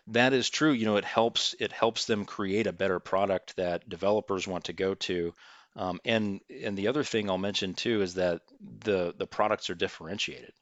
that 0.07 0.33
is 0.33 0.49
true. 0.49 0.71
You 0.71 0.85
know, 0.85 0.97
it 0.97 1.05
helps 1.05 1.55
it 1.59 1.71
helps 1.71 2.05
them 2.05 2.25
create 2.25 2.67
a 2.67 2.73
better 2.73 2.99
product 2.99 3.55
that 3.55 3.87
developers 3.89 4.47
want 4.47 4.65
to 4.65 4.73
go 4.73 4.93
to. 4.95 5.33
Um, 5.75 5.99
and 6.05 6.41
and 6.63 6.77
the 6.77 6.87
other 6.87 7.03
thing 7.03 7.29
I'll 7.29 7.37
mention 7.37 7.73
too 7.73 8.01
is 8.01 8.15
that 8.15 8.41
the 8.61 9.13
the 9.17 9.27
products 9.27 9.69
are 9.69 9.75
differentiated. 9.75 10.53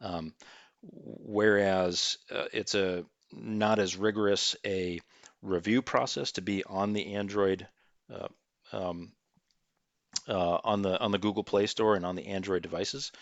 Um, 0.00 0.34
whereas 0.82 2.18
uh, 2.34 2.46
it's 2.52 2.74
a 2.74 3.04
not 3.32 3.78
as 3.78 3.96
rigorous 3.96 4.56
a 4.66 5.00
review 5.42 5.82
process 5.82 6.32
to 6.32 6.42
be 6.42 6.64
on 6.64 6.92
the 6.92 7.14
Android 7.14 7.66
uh, 8.12 8.28
um, 8.72 9.12
uh, 10.28 10.58
on 10.64 10.82
the 10.82 10.98
on 11.00 11.12
the 11.12 11.18
Google 11.18 11.44
Play 11.44 11.66
Store 11.66 11.94
and 11.94 12.04
on 12.04 12.16
the 12.16 12.26
Android 12.26 12.62
devices. 12.62 13.12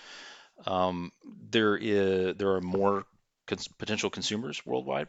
Um, 0.67 1.13
there 1.51 1.77
is 1.77 2.37
there 2.37 2.53
are 2.53 2.61
more 2.61 3.05
cons- 3.47 3.69
potential 3.69 4.11
consumers 4.11 4.65
worldwide 4.65 5.09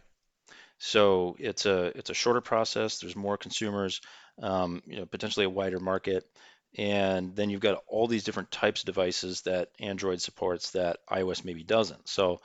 so 0.80 1.36
it's 1.40 1.66
a 1.66 1.98
it's 1.98 2.10
a 2.10 2.16
shorter 2.16 2.42
process. 2.42 3.00
There's 3.00 3.16
more 3.16 3.38
consumers, 3.38 4.02
um, 4.42 4.82
you 4.86 4.96
know, 4.98 5.06
potentially 5.06 5.46
a 5.46 5.50
wider 5.50 5.80
market, 5.80 6.26
and 6.78 7.36
then 7.36 7.50
you've 7.50 7.60
got 7.60 7.84
all 7.86 8.08
these 8.08 8.24
different 8.24 8.50
types 8.50 8.82
of 8.82 8.86
devices 8.86 9.42
that 9.42 9.70
Android 9.80 10.22
supports 10.22 10.72
that 10.72 10.98
iOS 11.12 11.44
maybe 11.44 11.64
doesn't. 11.64 12.08
So 12.08 12.40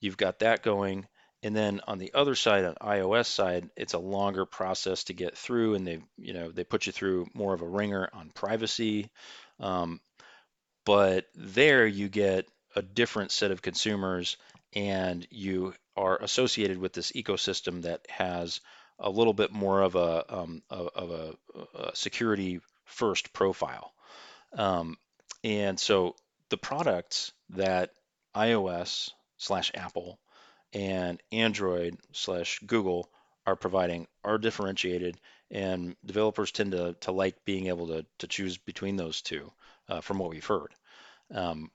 you've 0.00 0.16
got 0.16 0.38
that 0.38 0.62
going, 0.62 1.06
and 1.42 1.54
then 1.54 1.82
on 1.86 1.98
the 1.98 2.14
other 2.14 2.34
side, 2.34 2.64
on 2.64 2.74
iOS 2.76 3.26
side, 3.26 3.68
it's 3.76 3.92
a 3.92 3.98
longer 3.98 4.46
process 4.46 5.04
to 5.04 5.12
get 5.12 5.36
through, 5.36 5.74
and 5.74 5.86
they 5.86 6.00
you 6.16 6.32
know 6.32 6.50
they 6.50 6.64
put 6.64 6.86
you 6.86 6.92
through 6.92 7.26
more 7.34 7.52
of 7.52 7.60
a 7.60 7.68
ringer 7.68 8.08
on 8.14 8.30
privacy. 8.30 9.10
Um, 9.60 10.00
but 10.86 11.26
there 11.34 11.86
you 11.86 12.08
get 12.08 12.48
a 12.76 12.82
different 12.82 13.30
set 13.30 13.50
of 13.50 13.62
consumers 13.62 14.38
and 14.74 15.26
you 15.30 15.74
are 15.96 16.18
associated 16.20 16.78
with 16.78 16.92
this 16.92 17.12
ecosystem 17.12 17.82
that 17.82 18.06
has 18.08 18.60
a 18.98 19.10
little 19.10 19.32
bit 19.32 19.52
more 19.52 19.82
of 19.82 19.94
a 19.96 20.24
um, 20.28 20.62
of 20.70 21.10
a, 21.10 21.34
a, 21.74 21.96
security 21.96 22.60
first 22.84 23.32
profile. 23.32 23.92
Um, 24.52 24.96
and 25.42 25.78
so 25.78 26.14
the 26.48 26.56
products 26.56 27.32
that 27.50 27.90
iOS 28.34 29.10
slash 29.36 29.70
Apple 29.74 30.18
and 30.72 31.22
Android 31.32 31.98
slash 32.12 32.60
Google 32.66 33.10
are 33.46 33.56
providing 33.56 34.06
are 34.24 34.38
differentiated, 34.38 35.18
and 35.50 35.96
developers 36.04 36.50
tend 36.50 36.72
to, 36.72 36.96
to 37.00 37.12
like 37.12 37.44
being 37.44 37.66
able 37.66 37.88
to, 37.88 38.06
to 38.18 38.26
choose 38.26 38.56
between 38.58 38.96
those 38.96 39.22
two, 39.22 39.52
uh, 39.88 40.00
from 40.00 40.18
what 40.18 40.30
we've 40.30 40.46
heard. 40.46 40.72
Um, 41.32 41.70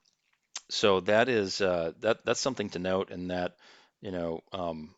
so 0.70 1.00
that 1.00 1.28
is 1.28 1.60
uh, 1.60 1.92
that 2.00 2.24
that's 2.24 2.40
something 2.40 2.70
to 2.70 2.78
note, 2.78 3.10
in 3.10 3.28
that 3.28 3.56
you 4.00 4.10
know 4.10 4.42
um, 4.52 4.94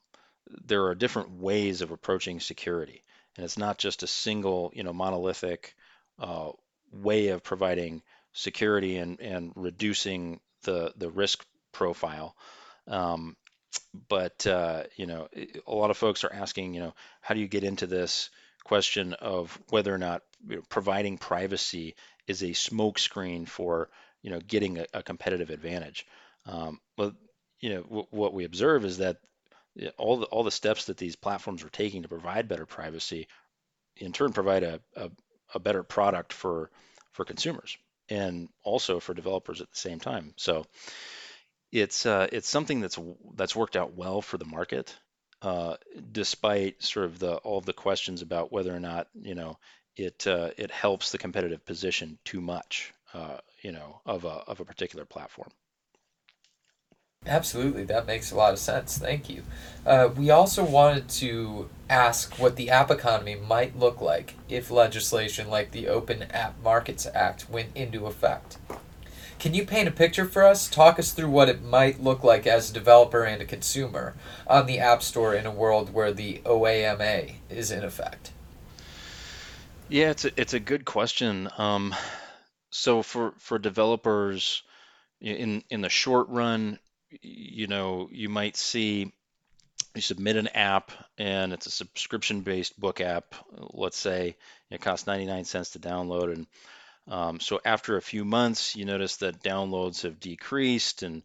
there 0.66 0.86
are 0.86 0.94
different 0.94 1.30
ways 1.40 1.80
of 1.80 1.90
approaching 1.90 2.40
security, 2.40 3.02
and 3.36 3.44
it's 3.44 3.58
not 3.58 3.78
just 3.78 4.02
a 4.02 4.06
single 4.06 4.70
you 4.74 4.82
know 4.84 4.92
monolithic 4.92 5.74
uh, 6.18 6.50
way 6.92 7.28
of 7.28 7.42
providing 7.42 8.02
security 8.32 8.96
and 8.96 9.20
and 9.20 9.52
reducing 9.56 10.40
the 10.62 10.92
the 10.96 11.10
risk 11.10 11.44
profile. 11.72 12.36
Um, 12.86 13.36
but 14.08 14.46
uh, 14.46 14.84
you 14.96 15.06
know, 15.06 15.28
a 15.66 15.74
lot 15.74 15.90
of 15.90 15.96
folks 15.96 16.24
are 16.24 16.32
asking, 16.32 16.74
you 16.74 16.80
know, 16.80 16.94
how 17.20 17.34
do 17.34 17.40
you 17.40 17.48
get 17.48 17.64
into 17.64 17.86
this 17.86 18.30
question 18.64 19.14
of 19.14 19.58
whether 19.70 19.92
or 19.92 19.98
not 19.98 20.22
you 20.48 20.56
know, 20.56 20.62
providing 20.68 21.18
privacy 21.18 21.94
is 22.26 22.42
a 22.42 22.50
smokescreen 22.50 23.48
for 23.48 23.88
you 24.22 24.30
know 24.30 24.40
getting 24.40 24.78
a, 24.78 24.86
a 24.94 25.02
competitive 25.02 25.50
advantage. 25.50 26.06
Um, 26.46 26.80
well, 26.96 27.12
you 27.60 27.70
know, 27.70 27.82
w- 27.82 28.06
what 28.10 28.34
we 28.34 28.44
observe 28.44 28.84
is 28.84 28.98
that 28.98 29.18
all 29.96 30.18
the 30.18 30.26
all 30.26 30.44
the 30.44 30.50
steps 30.50 30.86
that 30.86 30.96
these 30.96 31.16
platforms 31.16 31.62
are 31.64 31.70
taking 31.70 32.02
to 32.02 32.08
provide 32.08 32.48
better 32.48 32.66
privacy, 32.66 33.28
in 33.96 34.12
turn, 34.12 34.32
provide 34.32 34.62
a, 34.62 34.80
a, 34.96 35.10
a 35.54 35.58
better 35.58 35.82
product 35.82 36.32
for 36.32 36.70
for 37.12 37.24
consumers 37.24 37.76
and 38.08 38.48
also 38.62 39.00
for 39.00 39.14
developers 39.14 39.60
at 39.60 39.70
the 39.70 39.78
same 39.78 40.00
time. 40.00 40.34
So 40.36 40.66
it's 41.70 42.04
uh, 42.04 42.28
it's 42.30 42.48
something 42.48 42.80
that's 42.80 42.98
that's 43.34 43.56
worked 43.56 43.76
out 43.76 43.94
well 43.94 44.20
for 44.20 44.38
the 44.38 44.44
market, 44.44 44.94
uh, 45.40 45.76
despite 46.10 46.82
sort 46.82 47.06
of 47.06 47.18
the 47.18 47.36
all 47.36 47.58
of 47.58 47.66
the 47.66 47.72
questions 47.72 48.22
about 48.22 48.52
whether 48.52 48.74
or 48.74 48.80
not 48.80 49.08
you 49.14 49.34
know 49.34 49.58
it 49.96 50.26
uh, 50.26 50.50
it 50.58 50.70
helps 50.70 51.12
the 51.12 51.18
competitive 51.18 51.64
position 51.64 52.18
too 52.24 52.40
much, 52.40 52.92
uh, 53.14 53.38
you 53.62 53.72
know, 53.72 54.00
of 54.06 54.24
a 54.24 54.42
of 54.46 54.60
a 54.60 54.64
particular 54.64 55.04
platform. 55.04 55.50
Absolutely, 57.24 57.84
that 57.84 58.06
makes 58.06 58.32
a 58.32 58.36
lot 58.36 58.52
of 58.52 58.58
sense. 58.58 58.98
Thank 58.98 59.30
you. 59.30 59.44
Uh, 59.86 60.08
we 60.16 60.30
also 60.30 60.64
wanted 60.64 61.08
to 61.08 61.70
ask 61.88 62.34
what 62.34 62.56
the 62.56 62.68
app 62.68 62.90
economy 62.90 63.36
might 63.36 63.78
look 63.78 64.00
like 64.00 64.34
if 64.48 64.72
legislation 64.72 65.48
like 65.48 65.70
the 65.70 65.86
Open 65.86 66.24
App 66.24 66.60
Markets 66.64 67.06
Act 67.14 67.48
went 67.48 67.68
into 67.76 68.06
effect. 68.06 68.58
Can 69.38 69.54
you 69.54 69.64
paint 69.64 69.88
a 69.88 69.92
picture 69.92 70.24
for 70.24 70.44
us? 70.44 70.68
Talk 70.68 70.98
us 70.98 71.12
through 71.12 71.30
what 71.30 71.48
it 71.48 71.62
might 71.62 72.02
look 72.02 72.24
like 72.24 72.46
as 72.46 72.70
a 72.70 72.74
developer 72.74 73.24
and 73.24 73.40
a 73.40 73.44
consumer 73.44 74.14
on 74.46 74.66
the 74.66 74.78
App 74.78 75.02
Store 75.02 75.34
in 75.34 75.46
a 75.46 75.50
world 75.50 75.92
where 75.92 76.12
the 76.12 76.40
OAMA 76.44 77.34
is 77.50 77.70
in 77.70 77.84
effect. 77.84 78.32
Yeah, 79.88 80.10
it's 80.10 80.24
a, 80.24 80.40
it's 80.40 80.54
a 80.54 80.60
good 80.60 80.84
question. 80.84 81.48
Um, 81.58 81.94
so 82.72 83.02
for 83.02 83.34
for 83.38 83.58
developers 83.58 84.62
in 85.20 85.62
in 85.70 85.82
the 85.82 85.90
short 85.90 86.28
run, 86.30 86.78
you 87.20 87.66
know, 87.66 88.08
you 88.10 88.28
might 88.28 88.56
see 88.56 89.12
you 89.94 90.00
submit 90.00 90.36
an 90.36 90.48
app 90.48 90.90
and 91.18 91.52
it's 91.52 91.66
a 91.66 91.70
subscription 91.70 92.40
based 92.40 92.80
book 92.80 93.00
app. 93.02 93.34
Let's 93.52 93.98
say 93.98 94.36
it 94.70 94.80
costs 94.80 95.06
99 95.06 95.44
cents 95.44 95.70
to 95.70 95.78
download. 95.78 96.32
And 96.32 96.46
um, 97.06 97.40
so 97.40 97.60
after 97.62 97.98
a 97.98 98.02
few 98.02 98.24
months, 98.24 98.74
you 98.74 98.86
notice 98.86 99.16
that 99.18 99.42
downloads 99.42 100.02
have 100.02 100.18
decreased 100.18 101.02
and, 101.02 101.22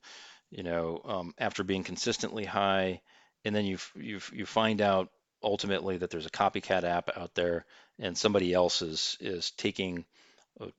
you 0.52 0.64
know, 0.64 1.02
um, 1.06 1.34
after 1.38 1.64
being 1.64 1.86
consistently 1.86 2.44
high, 2.44 3.02
and 3.46 3.56
then 3.56 3.66
you 3.66 3.78
you 3.96 4.20
you 4.34 4.46
find 4.46 4.82
out 4.82 5.10
ultimately 5.42 5.98
that 5.98 6.10
there's 6.10 6.26
a 6.26 6.32
copycat 6.32 6.84
app 6.84 7.10
out 7.16 7.36
there 7.36 7.66
and 8.00 8.18
somebody 8.18 8.54
else 8.54 8.82
is 8.82 9.18
is 9.22 9.52
taking 9.52 10.04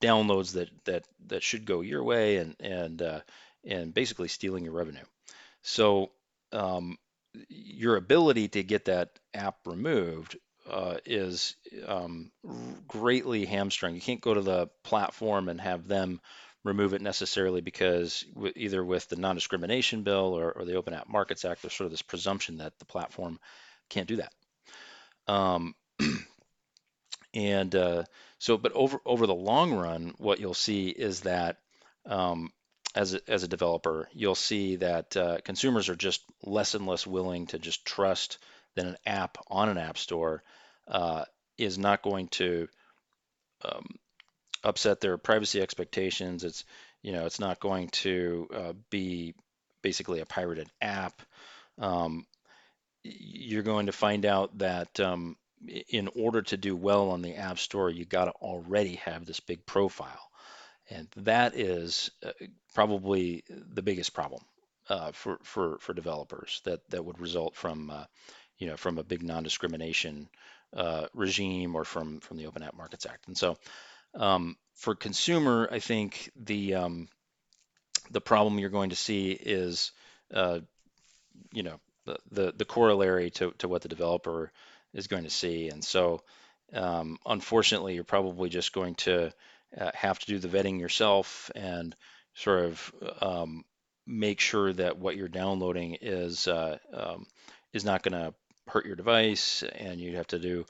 downloads 0.01 0.53
that 0.53 0.69
that 0.85 1.05
that 1.27 1.43
should 1.43 1.65
go 1.65 1.81
your 1.81 2.03
way 2.03 2.37
and 2.37 2.57
and 2.61 3.03
uh, 3.03 3.21
and 3.65 3.95
basically 3.95 4.29
stealing 4.29 4.65
your 4.65 4.75
revenue. 4.75 5.05
So 5.63 6.11
um, 6.53 6.99
your 7.49 7.97
ability 7.97 8.49
to 8.49 8.63
get 8.63 8.87
that 8.87 9.11
app 9.35 9.59
removed 9.67 10.37
uh, 10.71 10.97
is 11.05 11.57
um, 11.87 12.31
greatly 12.87 13.45
hamstrung. 13.45 13.95
You 13.95 14.01
can't 14.01 14.21
go 14.21 14.35
to 14.35 14.41
the 14.41 14.69
platform 14.83 15.49
and 15.49 15.61
have 15.61 15.89
them 15.89 16.21
remove 16.65 16.95
it 16.95 17.01
necessarily 17.03 17.61
because 17.61 18.25
w- 18.35 18.53
either 18.57 18.85
with 18.85 19.09
the 19.09 19.17
non-discrimination 19.17 20.03
bill 20.03 20.39
or, 20.39 20.53
or, 20.53 20.65
the 20.65 20.75
Open 20.75 20.93
App 20.93 21.09
Markets 21.09 21.45
Act, 21.45 21.63
there's 21.63 21.73
sort 21.73 21.87
of 21.87 21.93
this 21.93 22.03
presumption 22.03 22.59
that 22.59 22.79
the 22.79 22.85
platform 22.85 23.39
can't 23.89 24.09
do 24.09 24.17
that. 24.17 24.33
Um, 25.27 25.75
and 27.35 27.75
uh, 27.75 28.05
so, 28.39 28.57
but 28.57 28.73
over 28.73 29.01
over 29.05 29.27
the 29.27 29.35
long 29.35 29.75
run, 29.75 30.15
what 30.19 30.41
you'll 30.41 30.55
see 30.55 30.89
is 30.89 31.23
that 31.23 31.59
um, 32.07 32.53
as 32.95 33.15
a, 33.15 33.21
as 33.29 33.43
a 33.43 33.49
developer, 33.49 34.09
you'll 34.13 34.35
see 34.35 34.77
that 34.77 35.17
uh, 35.17 35.39
consumers 35.45 35.89
are 35.89 35.97
just 35.97 36.23
less 36.43 36.75
and 36.75 36.87
less 36.87 37.07
willing 37.07 37.47
to 37.49 37.59
just 37.59 37.85
trust 37.85 38.39
that 38.75 38.87
an 38.87 38.97
app 39.05 39.39
on 39.49 39.69
an 39.69 39.79
app 39.79 39.99
store 39.99 40.43
uh, 40.87 41.25
is 41.59 41.79
not 41.79 42.03
going 42.03 42.29
to 42.29 42.69
um, 43.65 43.87
upset 44.63 45.01
their 45.01 45.19
privacy 45.19 45.61
expectations. 45.61 46.45
It's 46.45 46.65
you 47.03 47.13
know 47.13 47.27
it's 47.27 47.41
not 47.41 47.61
going 47.61 47.89
to 47.89 48.49
uh, 48.55 48.73
be 48.91 49.35
basically 49.83 50.21
a 50.21 50.27
pirated 50.27 50.71
app. 50.81 51.23
Um, 51.79 52.25
you're 53.03 53.63
going 53.63 53.87
to 53.87 53.93
find 53.93 54.27
out 54.27 54.59
that 54.59 55.01
um, 55.01 55.37
in 55.67 56.09
order 56.15 56.43
to 56.43 56.57
do 56.57 56.77
well 56.77 57.11
on 57.11 57.23
the 57.23 57.35
App 57.35 57.59
Store, 57.59 57.91
you 57.91 58.05
got 58.05 58.27
to 58.27 58.31
already 58.33 58.97
have 58.97 59.27
this 59.27 59.41
big 59.41 59.65
profile. 59.67 60.31
And 60.91 61.09
that 61.17 61.55
is 61.55 62.11
uh, 62.25 62.31
probably 62.75 63.45
the 63.49 63.83
biggest 63.83 64.15
problem 64.15 64.43
uh, 64.89 65.13
for, 65.13 65.39
for, 65.43 65.79
for 65.79 65.93
developers 65.93 66.61
that, 66.65 66.89
that 66.91 67.05
would 67.05 67.21
result 67.21 67.55
from, 67.57 67.91
uh, 67.91 68.05
you 68.59 68.67
know, 68.67 68.77
from 68.77 68.99
a 68.99 69.05
big 69.05 69.23
non-discrimination 69.23 70.29
uh, 70.75 71.07
regime 71.15 71.75
or 71.75 71.85
from, 71.85 72.21
from 72.21 72.37
the 72.37 72.47
Open 72.47 72.63
App 72.63 72.77
Markets 72.77 73.07
Act. 73.07 73.27
And 73.27 73.37
so 73.37 73.57
um, 74.15 74.57
for 74.75 74.95
consumer, 74.95 75.69
I 75.71 75.79
think 75.79 76.31
the, 76.37 76.75
um, 76.75 77.09
the 78.11 78.21
problem 78.21 78.59
you're 78.59 78.71
going 78.71 78.91
to 78.91 78.97
see 78.97 79.33
is, 79.33 79.93
uh, 80.33 80.61
you 81.53 81.63
know, 81.63 81.81
the, 82.07 82.17
the, 82.31 82.55
the 82.57 82.65
corollary 82.65 83.31
to, 83.33 83.53
to 83.59 83.69
what 83.69 83.83
the 83.83 83.89
developer 83.89 84.51
is 84.95 85.07
going 85.07 85.25
to 85.25 85.31
see. 85.31 85.69
And 85.69 85.85
so 85.85 86.23
um, 86.73 87.19
unfortunately, 87.27 87.95
you're 87.95 88.05
probably 88.05 88.49
just 88.49 88.73
going 88.73 88.95
to 88.97 89.33
uh, 89.77 89.91
have 89.95 90.19
to 90.19 90.27
do 90.27 90.39
the 90.39 90.49
vetting 90.49 90.81
yourself 90.81 91.51
and 91.55 91.95
sort 92.35 92.65
of 92.65 92.93
um, 93.21 93.65
make 94.07 94.41
sure 94.41 94.73
that 94.73 94.99
what 94.99 95.17
you're 95.17 95.29
downloading 95.29 95.99
is 96.01 96.49
uh, 96.49 96.79
um, 96.93 97.27
is 97.73 97.85
not 97.85 98.03
going 98.03 98.13
to 98.13 98.35
hurt 98.67 98.87
your 98.87 98.97
device, 98.97 99.63
and 99.63 100.01
you 100.01 100.17
have 100.17 100.27
to 100.29 100.39
do 100.39 100.65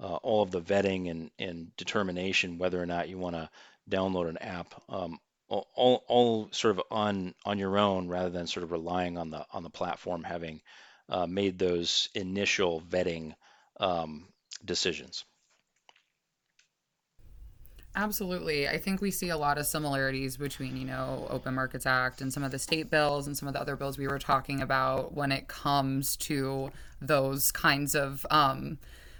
uh, 0.00 0.16
all 0.16 0.42
of 0.42 0.50
the 0.50 0.60
vetting 0.60 1.10
and, 1.10 1.30
and 1.38 1.76
determination 1.76 2.58
whether 2.58 2.80
or 2.80 2.86
not 2.86 3.08
you 3.08 3.18
want 3.18 3.36
to 3.36 3.50
download 3.88 4.28
an 4.28 4.38
app. 4.38 4.74
Um, 4.88 5.18
all, 5.48 6.04
all 6.06 6.48
sort 6.52 6.78
of 6.78 6.82
on 6.92 7.34
on 7.44 7.58
your 7.58 7.76
own 7.76 8.08
rather 8.08 8.30
than 8.30 8.46
sort 8.46 8.62
of 8.62 8.70
relying 8.70 9.18
on 9.18 9.30
the 9.30 9.44
on 9.52 9.64
the 9.64 9.70
platform 9.70 10.22
having 10.22 10.60
uh, 11.08 11.26
made 11.26 11.58
those 11.58 12.08
initial 12.14 12.80
vetting 12.80 13.34
um, 13.80 14.28
decisions. 14.64 15.24
Absolutely. 17.96 18.68
I 18.68 18.78
think 18.78 19.00
we 19.00 19.10
see 19.10 19.30
a 19.30 19.36
lot 19.36 19.58
of 19.58 19.66
similarities 19.66 20.36
between, 20.36 20.76
you 20.76 20.84
know, 20.84 21.26
Open 21.28 21.54
Markets 21.54 21.86
Act 21.86 22.20
and 22.20 22.32
some 22.32 22.44
of 22.44 22.52
the 22.52 22.58
state 22.58 22.88
bills 22.88 23.26
and 23.26 23.36
some 23.36 23.48
of 23.48 23.54
the 23.54 23.60
other 23.60 23.74
bills 23.74 23.98
we 23.98 24.06
were 24.06 24.18
talking 24.18 24.60
about 24.60 25.14
when 25.14 25.32
it 25.32 25.48
comes 25.48 26.16
to 26.18 26.70
those 27.00 27.50
kinds 27.50 27.96
of 27.96 28.24
um, 28.30 28.78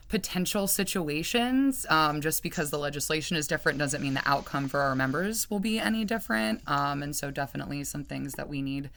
potential 0.08 0.68
situations. 0.68 1.84
Um, 1.90 2.20
just 2.20 2.44
because 2.44 2.70
the 2.70 2.78
legislation 2.78 3.36
is 3.36 3.48
different 3.48 3.76
doesn't 3.78 4.02
mean 4.02 4.14
the 4.14 4.22
outcome 4.24 4.68
for 4.68 4.80
our 4.80 4.94
members 4.94 5.50
will 5.50 5.58
be 5.58 5.80
any 5.80 6.04
different. 6.04 6.62
Um, 6.68 7.02
and 7.02 7.14
so, 7.16 7.32
definitely 7.32 7.82
some 7.82 8.04
things 8.04 8.34
that 8.34 8.48
we 8.48 8.62
need 8.62 8.90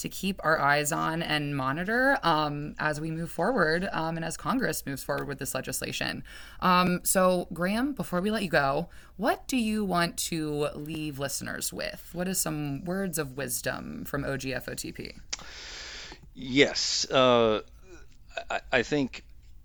to 0.00 0.08
keep 0.08 0.40
our 0.42 0.58
eyes 0.58 0.92
on 0.92 1.22
and 1.22 1.56
monitor 1.56 2.18
um, 2.22 2.74
as 2.78 3.00
we 3.00 3.10
move 3.10 3.30
forward 3.30 3.88
um, 3.92 4.16
and 4.16 4.24
as 4.24 4.36
Congress 4.36 4.84
moves 4.84 5.04
forward 5.04 5.28
with 5.28 5.38
this 5.38 5.54
legislation. 5.54 6.24
Um, 6.60 7.00
so, 7.04 7.46
Graham, 7.52 7.92
before 7.92 8.20
we 8.20 8.30
let 8.30 8.42
you 8.42 8.48
go, 8.48 8.88
what 9.16 9.46
do 9.46 9.56
you 9.56 9.84
want 9.84 10.16
to 10.16 10.68
leave 10.74 11.18
listeners 11.18 11.72
with? 11.72 12.08
What 12.12 12.28
is 12.28 12.40
some 12.40 12.84
words 12.84 13.18
of 13.18 13.36
wisdom 13.36 14.04
from 14.04 14.24
OGFOTP? 14.24 15.12
Yes, 16.34 17.10
uh, 17.10 17.60
I, 18.50 18.60
I, 18.72 18.82
think 18.82 19.24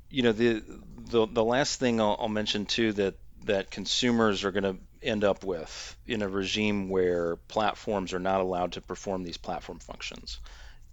you 0.09 0.23
know 0.23 0.31
the 0.31 0.61
the, 1.09 1.27
the 1.27 1.43
last 1.43 1.79
thing 1.79 2.01
I'll, 2.01 2.17
I'll 2.19 2.27
mention 2.27 2.65
too 2.65 2.91
that 2.93 3.15
that 3.45 3.71
consumers 3.71 4.43
are 4.43 4.51
going 4.51 4.63
to 4.63 4.75
end 5.05 5.23
up 5.23 5.43
with 5.43 5.95
in 6.05 6.21
a 6.21 6.27
regime 6.27 6.89
where 6.89 7.35
platforms 7.35 8.13
are 8.13 8.19
not 8.19 8.41
allowed 8.41 8.73
to 8.73 8.81
perform 8.81 9.23
these 9.23 9.37
platform 9.37 9.79
functions 9.79 10.39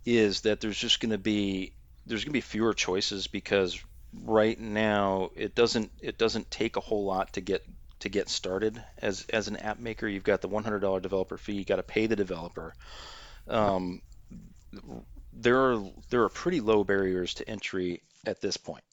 is 0.04 0.42
that 0.42 0.60
there's 0.60 0.78
just 0.78 1.00
going 1.00 1.10
to 1.10 1.18
be 1.18 1.72
there's 2.06 2.24
going 2.24 2.32
to 2.32 2.36
be 2.36 2.40
fewer 2.40 2.74
choices 2.74 3.26
because 3.26 3.82
right 4.24 4.58
now 4.58 5.30
it 5.34 5.54
doesn't 5.54 5.90
it 6.00 6.18
doesn't 6.18 6.50
take 6.50 6.76
a 6.76 6.80
whole 6.80 7.04
lot 7.04 7.32
to 7.32 7.40
get 7.40 7.64
to 8.00 8.08
get 8.08 8.28
started 8.28 8.82
as 8.98 9.26
as 9.32 9.48
an 9.48 9.56
app 9.56 9.78
maker. 9.78 10.08
You've 10.08 10.24
got 10.24 10.40
the 10.40 10.48
$100 10.48 11.02
developer 11.02 11.38
fee 11.38 11.54
you 11.54 11.64
got 11.64 11.76
to 11.76 11.82
pay 11.82 12.06
the 12.06 12.16
developer. 12.16 12.74
Um, 13.48 14.02
there 15.32 15.72
are 15.72 15.82
there 16.10 16.22
are 16.24 16.28
pretty 16.28 16.60
low 16.60 16.84
barriers 16.84 17.34
to 17.34 17.48
entry 17.48 18.02
at 18.26 18.40
this 18.40 18.56
point 18.56 18.84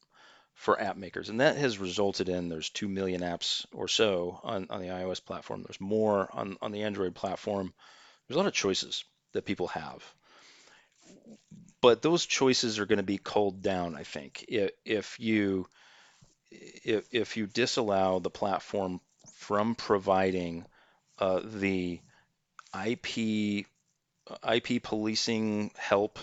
for 0.60 0.80
app 0.80 0.98
makers. 0.98 1.30
And 1.30 1.40
that 1.40 1.56
has 1.56 1.80
resulted 1.80 2.28
in 2.28 2.50
there's 2.50 2.70
2 2.70 2.90
million 2.90 3.22
apps 3.22 3.66
or 3.72 3.88
so 3.88 4.42
on, 4.44 4.68
on 4.70 4.82
the 4.82 4.90
iOS 4.90 5.24
platform. 5.24 5.64
There's 5.64 5.80
more 5.80 6.28
on, 6.34 6.58
on 6.62 6.74
the 6.74 6.84
Android 6.84 7.16
platform. 7.16 7.74
there's 8.28 8.36
a 8.36 8.40
lot 8.40 8.46
of 8.46 8.54
choices 8.54 9.06
that 9.32 9.46
people 9.46 9.70
have. 9.70 10.04
But 11.80 12.02
those 12.02 12.26
choices 12.26 12.78
are 12.78 12.86
going 12.86 12.98
to 12.98 13.04
be 13.04 13.18
culled 13.18 13.62
down, 13.62 13.96
I 13.96 14.04
think, 14.04 14.44
if, 14.50 14.72
if 14.84 15.18
you 15.18 15.66
if, 16.52 17.06
if 17.10 17.38
you 17.38 17.48
disallow 17.48 18.20
the 18.20 18.30
platform 18.30 19.00
from 19.36 19.76
providing 19.76 20.66
uh, 21.20 21.40
the 21.42 22.02
IP 22.86 23.66
IP 24.44 24.84
policing 24.84 25.72
help, 25.78 26.20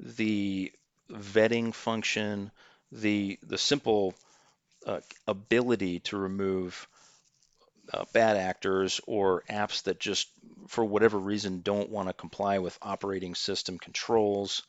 the 0.00 0.72
vetting 1.12 1.72
function, 1.72 2.50
the 2.92 3.38
the 3.42 3.58
simple 3.58 4.14
uh, 4.86 5.00
ability 5.26 6.00
to 6.00 6.16
remove 6.16 6.88
uh, 7.92 8.04
bad 8.12 8.36
actors 8.36 9.00
or 9.06 9.42
apps 9.50 9.82
that 9.84 9.98
just 9.98 10.28
for 10.68 10.84
whatever 10.84 11.18
reason 11.18 11.62
don't 11.62 11.90
want 11.90 12.08
to 12.08 12.12
comply 12.12 12.58
with 12.58 12.78
operating 12.82 13.34
system 13.34 13.78
controls. 13.78 14.62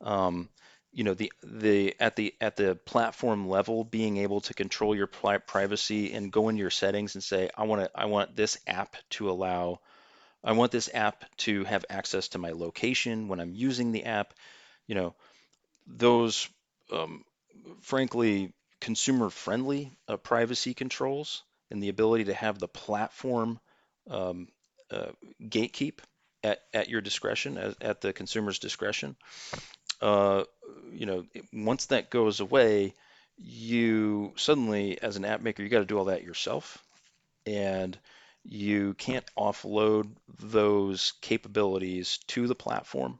Um, 0.00 0.48
you 0.92 1.04
know 1.04 1.14
the 1.14 1.30
the 1.42 1.94
at 2.00 2.16
the 2.16 2.34
at 2.40 2.56
the 2.56 2.74
platform 2.74 3.48
level 3.48 3.84
being 3.84 4.16
able 4.16 4.40
to 4.42 4.54
control 4.54 4.94
your 4.94 5.06
pri- 5.06 5.38
privacy 5.38 6.12
and 6.14 6.32
go 6.32 6.48
into 6.48 6.60
your 6.60 6.70
settings 6.70 7.14
and 7.14 7.22
say 7.22 7.50
I 7.54 7.64
want 7.64 7.82
to 7.82 7.90
I 7.94 8.06
want 8.06 8.34
this 8.34 8.56
app 8.66 8.96
to 9.10 9.30
allow 9.30 9.80
I 10.44 10.52
want 10.52 10.72
this 10.72 10.90
app 10.94 11.24
to 11.38 11.64
have 11.64 11.84
access 11.90 12.28
to 12.28 12.38
my 12.38 12.52
location 12.52 13.28
when 13.28 13.40
I'm 13.40 13.54
using 13.54 13.92
the 13.92 14.04
app 14.04 14.32
you 14.86 14.94
know 14.94 15.14
those 15.86 16.48
um, 16.92 17.24
frankly 17.80 18.52
consumer 18.80 19.30
friendly 19.30 19.96
uh, 20.08 20.16
privacy 20.16 20.74
controls 20.74 21.42
and 21.70 21.82
the 21.82 21.88
ability 21.88 22.24
to 22.24 22.34
have 22.34 22.58
the 22.58 22.68
platform 22.68 23.58
um, 24.10 24.48
uh, 24.90 25.10
gatekeep 25.42 25.98
at, 26.44 26.60
at 26.72 26.88
your 26.88 27.00
discretion 27.00 27.58
at, 27.58 27.82
at 27.82 28.00
the 28.00 28.12
consumer's 28.12 28.58
discretion 28.58 29.16
uh, 30.00 30.44
you 30.92 31.06
know, 31.06 31.24
once 31.52 31.86
that 31.86 32.10
goes 32.10 32.40
away, 32.40 32.94
you 33.38 34.32
suddenly, 34.36 35.00
as 35.00 35.16
an 35.16 35.24
app 35.24 35.40
maker, 35.40 35.62
you 35.62 35.68
got 35.68 35.80
to 35.80 35.84
do 35.84 35.98
all 35.98 36.06
that 36.06 36.22
yourself, 36.22 36.82
and 37.46 37.98
you 38.44 38.94
can't 38.94 39.24
offload 39.36 40.10
those 40.40 41.12
capabilities 41.20 42.18
to 42.28 42.46
the 42.46 42.54
platform. 42.54 43.18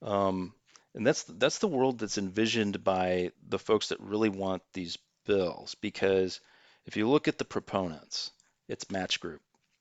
Um, 0.00 0.54
and 0.94 1.06
that's 1.06 1.22
that's 1.24 1.58
the 1.58 1.68
world 1.68 1.98
that's 1.98 2.18
envisioned 2.18 2.84
by 2.84 3.32
the 3.48 3.58
folks 3.58 3.88
that 3.88 4.00
really 4.00 4.28
want 4.28 4.62
these 4.72 4.98
bills. 5.26 5.74
Because 5.76 6.40
if 6.86 6.96
you 6.96 7.08
look 7.08 7.28
at 7.28 7.38
the 7.38 7.44
proponents, 7.44 8.30
it's 8.68 8.90
Match 8.90 9.20
Group, 9.20 9.40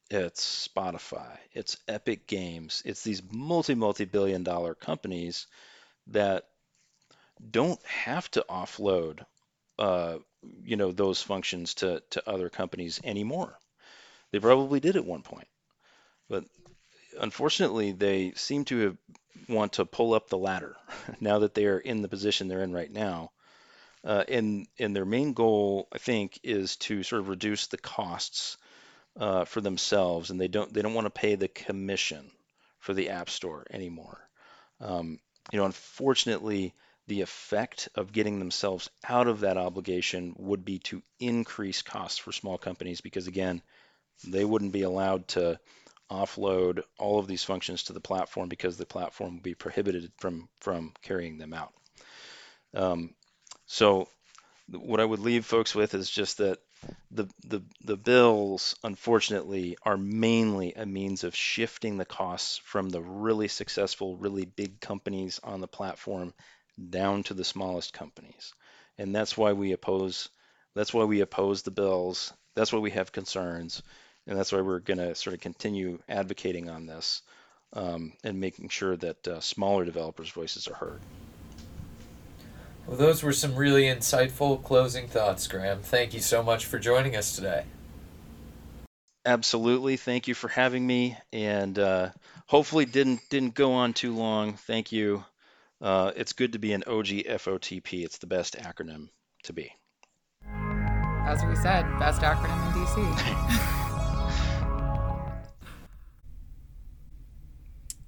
it's 0.10 0.68
Spotify, 0.68 1.38
it's 1.54 1.78
Epic 1.88 2.28
Games, 2.28 2.82
it's 2.86 3.04
these 3.04 3.22
multi 3.32 3.76
multi 3.76 4.06
billion 4.06 4.44
dollar 4.44 4.76
companies 4.76 5.48
that 6.08 6.46
don't 7.50 7.84
have 7.86 8.30
to 8.32 8.46
offload 8.50 9.26
uh, 9.80 10.18
you 10.64 10.76
know 10.76 10.92
those 10.92 11.22
functions 11.22 11.76
to, 11.76 12.02
to 12.12 12.30
other 12.30 12.50
companies 12.50 13.02
anymore. 13.04 13.58
They 14.32 14.40
probably 14.40 14.80
did 14.80 14.96
at 14.96 15.06
one 15.06 15.24
point, 15.24 15.48
but 16.30 16.46
unfortunately, 17.22 17.94
they 17.94 18.34
seem 18.36 18.66
to 18.66 18.80
have, 18.80 18.98
want 19.48 19.74
to 19.74 19.86
pull 19.86 20.14
up 20.14 20.30
the 20.30 20.38
ladder 20.38 20.76
now 21.22 21.40
that 21.40 21.54
they 21.54 21.66
are 21.66 21.80
in 21.80 22.02
the 22.02 22.10
position 22.10 22.48
they're 22.48 22.64
in 22.64 22.74
right 22.74 22.92
now. 22.92 23.32
Uh, 24.04 24.24
and 24.28 24.68
and 24.80 24.96
their 24.96 25.06
main 25.06 25.34
goal, 25.34 25.88
I 25.94 26.00
think, 26.00 26.40
is 26.44 26.76
to 26.78 27.04
sort 27.04 27.22
of 27.22 27.30
reduce 27.30 27.68
the 27.68 27.78
costs 27.78 28.58
uh, 29.16 29.46
for 29.46 29.62
themselves, 29.62 30.32
and 30.32 30.42
they 30.42 30.48
don't 30.48 30.74
they 30.74 30.82
don't 30.82 30.96
want 30.96 31.06
to 31.06 31.12
pay 31.12 31.36
the 31.36 31.48
commission 31.48 32.32
for 32.80 32.96
the 32.96 33.10
App 33.10 33.30
Store 33.30 33.64
anymore. 33.70 34.28
Um, 34.80 35.20
you 35.52 35.60
know, 35.60 35.66
unfortunately, 35.66 36.74
the 37.08 37.22
effect 37.22 37.90
of 37.96 38.12
getting 38.12 38.40
themselves 38.40 38.90
out 39.08 39.28
of 39.28 39.42
that 39.42 39.58
obligation 39.58 40.34
would 40.38 40.66
be 40.66 40.80
to 40.80 41.04
increase 41.20 41.84
costs 41.84 42.18
for 42.18 42.32
small 42.32 42.58
companies 42.58 43.02
because, 43.02 43.28
again, 43.28 43.62
they 44.26 44.46
wouldn't 44.46 44.72
be 44.72 44.84
allowed 44.84 45.28
to 45.30 45.60
offload 46.12 46.84
all 47.00 47.20
of 47.20 47.28
these 47.28 47.44
functions 47.44 47.84
to 47.84 47.94
the 47.94 48.02
platform 48.02 48.50
because 48.50 48.78
the 48.78 48.86
platform 48.86 49.36
will 49.36 49.42
be 49.42 49.56
prohibited 49.56 50.12
from 50.18 50.50
from 50.60 50.94
carrying 51.02 51.38
them 51.38 51.54
out. 51.54 51.74
Um, 52.74 53.16
so, 53.66 54.08
what 54.70 55.00
I 55.00 55.06
would 55.06 55.20
leave 55.20 55.46
folks 55.46 55.74
with 55.74 55.94
is 55.94 56.10
just 56.10 56.40
that 56.40 56.60
the, 57.12 57.28
the, 57.46 57.62
the 57.84 57.98
bills, 57.98 58.76
unfortunately, 58.84 59.78
are 59.84 59.98
mainly 59.98 60.74
a 60.74 60.86
means 60.86 61.24
of 61.24 61.36
shifting 61.36 61.98
the 61.98 62.06
costs 62.06 62.58
from 62.58 62.90
the 62.90 63.02
really 63.02 63.48
successful, 63.48 64.18
really 64.18 64.46
big 64.46 64.80
companies 64.80 65.40
on 65.44 65.62
the 65.62 65.68
platform 65.68 66.34
down 66.90 67.24
to 67.24 67.34
the 67.34 67.44
smallest 67.44 67.94
companies. 67.94 68.54
And 68.98 69.14
that's 69.16 69.38
why 69.38 69.54
we 69.54 69.74
oppose 69.74 70.30
that's 70.74 70.94
why 70.94 71.04
we 71.04 71.20
oppose 71.20 71.64
the 71.64 71.72
bills. 71.72 72.34
That's 72.56 72.72
why 72.72 72.80
we 72.80 72.92
have 72.92 73.12
concerns. 73.12 73.84
And 74.28 74.38
that's 74.38 74.52
why 74.52 74.62
we're 74.62 74.80
going 74.80 75.00
to 75.00 75.16
sort 75.16 75.34
of 75.34 75.40
continue 75.40 76.00
advocating 76.08 76.70
on 76.70 76.86
this 76.86 77.22
um, 77.74 78.14
and 78.24 78.40
making 78.40 78.70
sure 78.70 78.96
that 78.98 79.28
uh, 79.28 79.40
smaller 79.40 79.86
developers' 79.86 80.30
voices 80.30 80.68
are 80.68 80.76
heard. 80.76 81.02
Well, 82.88 82.98
those 82.98 83.24
were 83.24 83.34
some 83.34 83.56
really 83.56 83.84
insightful 83.84 84.64
closing 84.64 85.08
thoughts, 85.08 85.48
Graham. 85.48 85.82
Thank 85.82 86.14
you 86.14 86.20
so 86.20 86.44
much 86.44 86.66
for 86.66 86.80
joining 86.80 87.16
us 87.16 87.36
today. 87.36 87.66
Absolutely. 89.26 89.98
Thank 89.98 90.28
you 90.28 90.34
for 90.34 90.48
having 90.48 90.86
me, 90.86 91.16
and 91.32 91.78
uh, 91.78 92.10
hopefully 92.48 92.86
didn't 92.86 93.22
didn't 93.30 93.54
go 93.54 93.74
on 93.74 93.94
too 93.94 94.16
long. 94.16 94.54
Thank 94.54 94.92
you. 94.92 95.24
Uh, 95.80 96.12
it's 96.16 96.34
good 96.34 96.54
to 96.54 96.60
be 96.60 96.74
an 96.74 96.84
OG 96.88 97.08
FOTP. 97.08 98.04
It's 98.04 98.18
the 98.18 98.28
best 98.28 98.58
acronym 98.58 99.10
to 99.44 99.54
be. 99.54 99.72
As 101.24 101.44
we 101.46 101.56
said, 101.56 101.86
best 102.00 102.22
acronym 102.22 102.76
in 102.76 102.84
DC. 102.84 103.78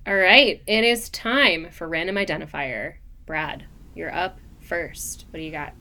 All 0.06 0.16
right, 0.16 0.62
it 0.68 0.84
is 0.84 1.08
time 1.10 1.70
for 1.72 1.88
random 1.88 2.18
identifier. 2.18 2.96
Brad, 3.26 3.64
you're 3.96 4.14
up 4.14 4.38
first. 4.60 5.26
What 5.30 5.38
do 5.38 5.46
you 5.46 5.52
got? 5.52 5.74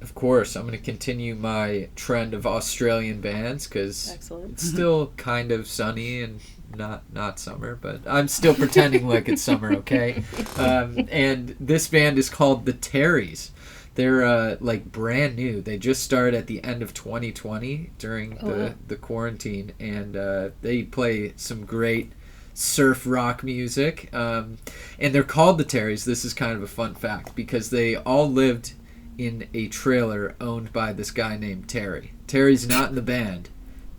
Of 0.00 0.12
course, 0.16 0.56
I'm 0.56 0.66
going 0.66 0.76
to 0.76 0.84
continue 0.84 1.36
my 1.36 1.88
trend 1.94 2.34
of 2.34 2.46
Australian 2.46 3.20
bands 3.20 3.68
because 3.68 4.18
it's 4.48 4.62
still 4.62 5.08
kind 5.16 5.52
of 5.52 5.68
sunny 5.68 6.20
and 6.20 6.40
not 6.74 7.04
not 7.12 7.38
summer, 7.38 7.76
but 7.76 8.00
I'm 8.08 8.26
still 8.26 8.54
pretending 8.54 9.06
like 9.06 9.28
it's 9.28 9.42
summer. 9.42 9.72
Okay, 9.80 10.24
um, 10.56 11.06
and 11.10 11.54
this 11.60 11.86
band 11.86 12.18
is 12.18 12.28
called 12.28 12.66
the 12.66 12.72
Terrys. 12.72 13.50
They're 13.94 14.24
uh, 14.24 14.56
like 14.60 14.90
brand 14.90 15.36
new. 15.36 15.60
They 15.60 15.78
just 15.78 16.02
started 16.02 16.34
at 16.34 16.48
the 16.48 16.64
end 16.64 16.82
of 16.82 16.92
2020 16.92 17.90
during 17.98 18.38
oh, 18.40 18.48
the 18.48 18.74
the 18.88 18.96
quarantine, 18.96 19.74
and 19.78 20.16
uh, 20.16 20.48
they 20.60 20.82
play 20.82 21.34
some 21.36 21.64
great 21.64 22.12
surf 22.60 23.04
rock 23.06 23.42
music. 23.42 24.12
Um, 24.14 24.58
and 24.98 25.14
they're 25.14 25.22
called 25.22 25.58
the 25.58 25.64
Terrys. 25.64 26.04
This 26.04 26.24
is 26.24 26.34
kind 26.34 26.52
of 26.52 26.62
a 26.62 26.66
fun 26.66 26.94
fact 26.94 27.34
because 27.34 27.70
they 27.70 27.96
all 27.96 28.30
lived 28.30 28.74
in 29.18 29.48
a 29.54 29.68
trailer 29.68 30.34
owned 30.40 30.72
by 30.72 30.92
this 30.92 31.10
guy 31.10 31.36
named 31.36 31.68
Terry. 31.68 32.12
Terry's 32.26 32.68
not 32.68 32.90
in 32.90 32.94
the 32.94 33.02
band, 33.02 33.48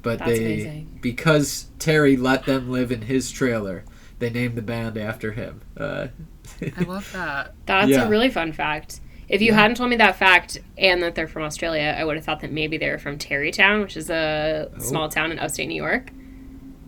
but 0.01 0.19
That's 0.19 0.31
they 0.31 0.53
amazing. 0.53 0.99
because 1.01 1.67
Terry 1.79 2.15
let 2.15 2.45
them 2.45 2.71
live 2.71 2.91
in 2.91 3.03
his 3.03 3.31
trailer, 3.31 3.83
they 4.19 4.29
named 4.29 4.55
the 4.55 4.61
band 4.61 4.97
after 4.97 5.31
him. 5.31 5.61
Uh, 5.75 6.07
I 6.61 6.81
love 6.81 7.11
that. 7.13 7.53
That's 7.65 7.89
yeah. 7.89 8.05
a 8.05 8.09
really 8.09 8.29
fun 8.29 8.53
fact. 8.53 8.99
If 9.27 9.41
you 9.41 9.51
yeah. 9.51 9.59
hadn't 9.59 9.77
told 9.77 9.89
me 9.89 9.95
that 9.97 10.17
fact 10.17 10.57
and 10.77 11.01
that 11.03 11.15
they're 11.15 11.27
from 11.27 11.43
Australia, 11.43 11.95
I 11.97 12.03
would 12.03 12.15
have 12.15 12.25
thought 12.25 12.41
that 12.41 12.51
maybe 12.51 12.77
they 12.77 12.89
were 12.89 12.97
from 12.97 13.17
Tarrytown, 13.17 13.81
which 13.81 13.95
is 13.95 14.09
a 14.09 14.69
oh. 14.75 14.79
small 14.79 15.07
town 15.07 15.31
in 15.31 15.39
upstate 15.39 15.67
New 15.67 15.81
York. 15.81 16.11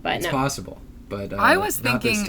But 0.02 0.16
it's 0.16 0.24
no. 0.24 0.30
possible 0.30 0.80
but 1.08 1.32
uh, 1.32 1.36
I 1.36 1.56
was 1.56 1.78
thinking 1.78 2.26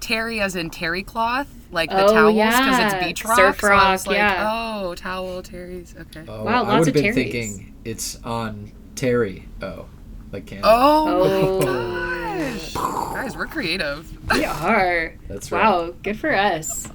terry 0.00 0.40
as 0.40 0.56
in 0.56 0.68
terry 0.68 1.02
cloth, 1.02 1.48
like 1.70 1.88
the 1.88 2.04
oh, 2.04 2.12
towels 2.12 2.34
because 2.34 2.36
yeah. 2.36 2.96
it's 2.96 3.06
beach 3.06 3.24
rock. 3.24 3.36
Surf 3.36 3.62
rock, 3.62 4.00
so 4.00 4.10
like, 4.10 4.18
yeah. 4.18 4.50
Oh, 4.52 4.94
towel 4.94 5.42
terry's. 5.42 5.94
Okay. 5.98 6.24
Oh, 6.28 6.44
wow, 6.44 6.62
lots 6.62 6.70
I 6.70 6.78
would 6.78 6.86
have 6.88 6.94
been 6.94 7.02
terries. 7.02 7.14
thinking 7.14 7.74
it's 7.84 8.22
on 8.24 8.72
Terry. 8.94 9.48
Oh, 9.62 9.86
like 10.30 10.46
Canada. 10.46 10.68
Oh, 10.70 11.22
oh. 11.22 11.60
gosh, 11.60 12.74
guys, 12.74 13.36
we're 13.36 13.46
creative. 13.46 14.08
We 14.30 14.44
are. 14.44 15.14
That's 15.28 15.50
right. 15.50 15.62
Wow, 15.62 15.94
good 16.02 16.18
for 16.18 16.34
us. 16.34 16.88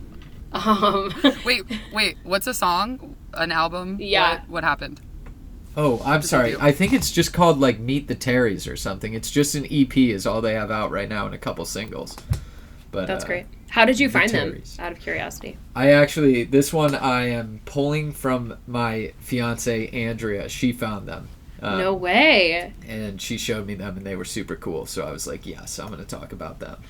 Um. 0.51 1.13
wait, 1.45 1.63
wait. 1.91 2.17
What's 2.23 2.47
a 2.47 2.53
song? 2.53 3.15
An 3.33 3.51
album? 3.51 3.97
Yeah. 3.99 4.39
What, 4.39 4.49
what 4.49 4.63
happened? 4.63 5.01
Oh, 5.77 6.01
I'm 6.03 6.23
sorry. 6.23 6.55
I 6.59 6.71
think 6.71 6.91
it's 6.91 7.11
just 7.11 7.33
called 7.33 7.59
like 7.59 7.77
Meet 7.79 8.07
the 8.07 8.15
Terrys 8.15 8.69
or 8.69 8.75
something. 8.75 9.13
It's 9.13 9.29
just 9.29 9.53
an 9.53 9.67
EP 9.69 9.95
is 9.95 10.25
all 10.25 10.41
they 10.41 10.55
have 10.55 10.71
out 10.71 10.89
right 10.89 11.07
now 11.07 11.27
and 11.27 11.35
a 11.35 11.37
couple 11.37 11.63
singles. 11.65 12.17
But 12.89 13.05
That's 13.05 13.23
uh, 13.23 13.27
great. 13.27 13.45
How 13.69 13.85
did 13.85 13.99
you 13.99 14.09
find 14.09 14.29
them? 14.31 14.63
Out 14.79 14.91
of 14.91 14.99
curiosity. 14.99 15.55
I 15.75 15.91
actually 15.91 16.45
this 16.45 16.73
one 16.73 16.95
I 16.95 17.29
am 17.29 17.61
pulling 17.65 18.11
from 18.11 18.57
my 18.65 19.13
fiance 19.19 19.87
Andrea. 19.89 20.49
She 20.49 20.71
found 20.71 21.07
them. 21.07 21.29
Um, 21.61 21.77
no 21.77 21.93
way. 21.93 22.73
And 22.87 23.21
she 23.21 23.37
showed 23.37 23.67
me 23.67 23.75
them 23.75 23.97
and 23.97 24.05
they 24.05 24.15
were 24.15 24.25
super 24.25 24.55
cool. 24.55 24.87
So 24.87 25.05
I 25.05 25.11
was 25.11 25.27
like, 25.27 25.45
yes, 25.45 25.77
I'm 25.77 25.87
going 25.87 25.99
to 25.99 26.05
talk 26.05 26.31
about 26.31 26.59
them. 26.59 26.81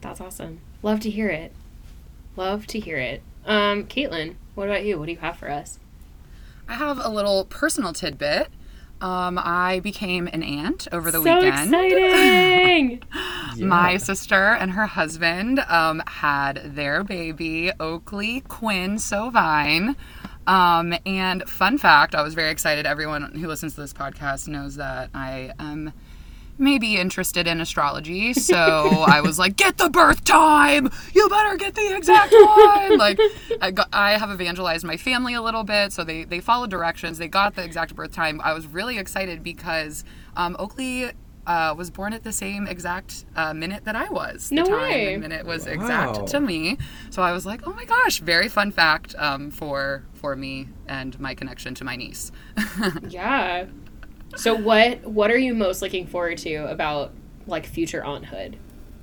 That's 0.00 0.20
awesome. 0.20 0.60
Love 0.82 0.98
to 1.00 1.10
hear 1.10 1.28
it. 1.28 1.52
Love 2.36 2.66
to 2.68 2.80
hear 2.80 2.96
it. 2.96 3.22
Um, 3.46 3.84
Caitlin, 3.84 4.34
what 4.56 4.68
about 4.68 4.84
you? 4.84 4.98
What 4.98 5.06
do 5.06 5.12
you 5.12 5.18
have 5.18 5.36
for 5.36 5.48
us? 5.48 5.78
I 6.68 6.74
have 6.74 6.98
a 7.02 7.08
little 7.08 7.44
personal 7.46 7.92
tidbit. 7.92 8.48
Um, 9.00 9.38
I 9.42 9.80
became 9.80 10.28
an 10.28 10.42
aunt 10.42 10.88
over 10.90 11.10
the 11.10 11.22
so 11.22 11.34
weekend. 11.34 11.74
exciting! 11.74 13.02
My 13.58 13.98
sister 13.98 14.54
and 14.54 14.72
her 14.72 14.86
husband 14.86 15.60
um, 15.68 16.02
had 16.06 16.74
their 16.74 17.04
baby, 17.04 17.70
Oakley 17.78 18.40
Quinn 18.48 18.96
Sovine. 18.96 19.94
Um, 20.46 20.94
and 21.06 21.42
fun 21.48 21.78
fact, 21.78 22.14
I 22.14 22.22
was 22.22 22.34
very 22.34 22.50
excited. 22.50 22.86
Everyone 22.86 23.34
who 23.34 23.46
listens 23.46 23.74
to 23.74 23.80
this 23.80 23.92
podcast 23.92 24.48
knows 24.48 24.76
that 24.76 25.10
I 25.14 25.52
am 25.58 25.92
maybe 26.58 26.96
interested 26.96 27.46
in 27.46 27.60
astrology. 27.60 28.32
So 28.34 28.56
I 29.06 29.20
was 29.20 29.38
like, 29.38 29.56
get 29.56 29.76
the 29.78 29.90
birth 29.90 30.24
time. 30.24 30.90
You 31.14 31.28
better 31.28 31.56
get 31.56 31.74
the 31.74 31.94
exact 31.96 32.32
one. 32.32 32.98
Like, 32.98 33.18
I, 33.60 33.70
got, 33.70 33.88
I 33.92 34.12
have 34.18 34.30
evangelized 34.30 34.84
my 34.84 34.96
family 34.96 35.34
a 35.34 35.42
little 35.42 35.64
bit. 35.64 35.92
So 35.92 36.04
they, 36.04 36.24
they 36.24 36.40
followed 36.40 36.70
directions. 36.70 37.18
They 37.18 37.28
got 37.28 37.54
the 37.56 37.64
exact 37.64 37.94
birth 37.96 38.12
time. 38.12 38.40
I 38.44 38.52
was 38.54 38.66
really 38.66 38.98
excited 38.98 39.42
because 39.42 40.04
um, 40.36 40.54
Oakley 40.58 41.10
uh, 41.46 41.74
was 41.76 41.90
born 41.90 42.12
at 42.14 42.22
the 42.24 42.32
same 42.32 42.66
exact 42.66 43.24
uh, 43.36 43.52
minute 43.52 43.84
that 43.84 43.94
I 43.96 44.08
was. 44.08 44.48
The 44.48 44.54
No 44.54 44.64
time 44.64 44.80
way. 44.80 45.12
and 45.14 45.22
minute 45.22 45.44
was 45.44 45.66
Wow. 45.66 45.72
exact 45.72 46.26
to 46.28 46.40
me. 46.40 46.78
So 47.10 47.20
I 47.22 47.32
was 47.32 47.44
like, 47.44 47.66
oh 47.66 47.72
my 47.74 47.84
gosh, 47.84 48.20
very 48.20 48.48
fun 48.48 48.70
fact 48.70 49.14
um, 49.18 49.50
for 49.50 50.04
for 50.14 50.36
me 50.36 50.68
and 50.86 51.18
my 51.20 51.34
connection 51.34 51.74
to 51.74 51.84
my 51.84 51.96
niece. 51.96 52.32
yeah. 53.08 53.66
So 54.36 54.54
what 54.54 55.04
what 55.04 55.30
are 55.30 55.38
you 55.38 55.54
most 55.54 55.82
looking 55.82 56.06
forward 56.06 56.38
to 56.38 56.66
about 56.70 57.12
like 57.46 57.66
future 57.66 58.02
aunthood? 58.02 58.56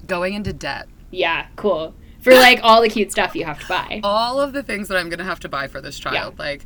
Going 0.07 0.33
into 0.33 0.53
debt. 0.53 0.87
Yeah, 1.11 1.47
cool. 1.55 1.93
For 2.21 2.33
like 2.33 2.59
all 2.63 2.81
the 2.81 2.89
cute 2.89 3.11
stuff 3.11 3.35
you 3.35 3.45
have 3.45 3.59
to 3.59 3.67
buy. 3.67 4.01
all 4.03 4.39
of 4.39 4.53
the 4.53 4.61
things 4.63 4.87
that 4.89 4.97
I'm 4.97 5.09
gonna 5.09 5.23
have 5.23 5.39
to 5.41 5.49
buy 5.49 5.67
for 5.67 5.81
this 5.81 5.97
child. 5.97 6.37
Like, 6.37 6.65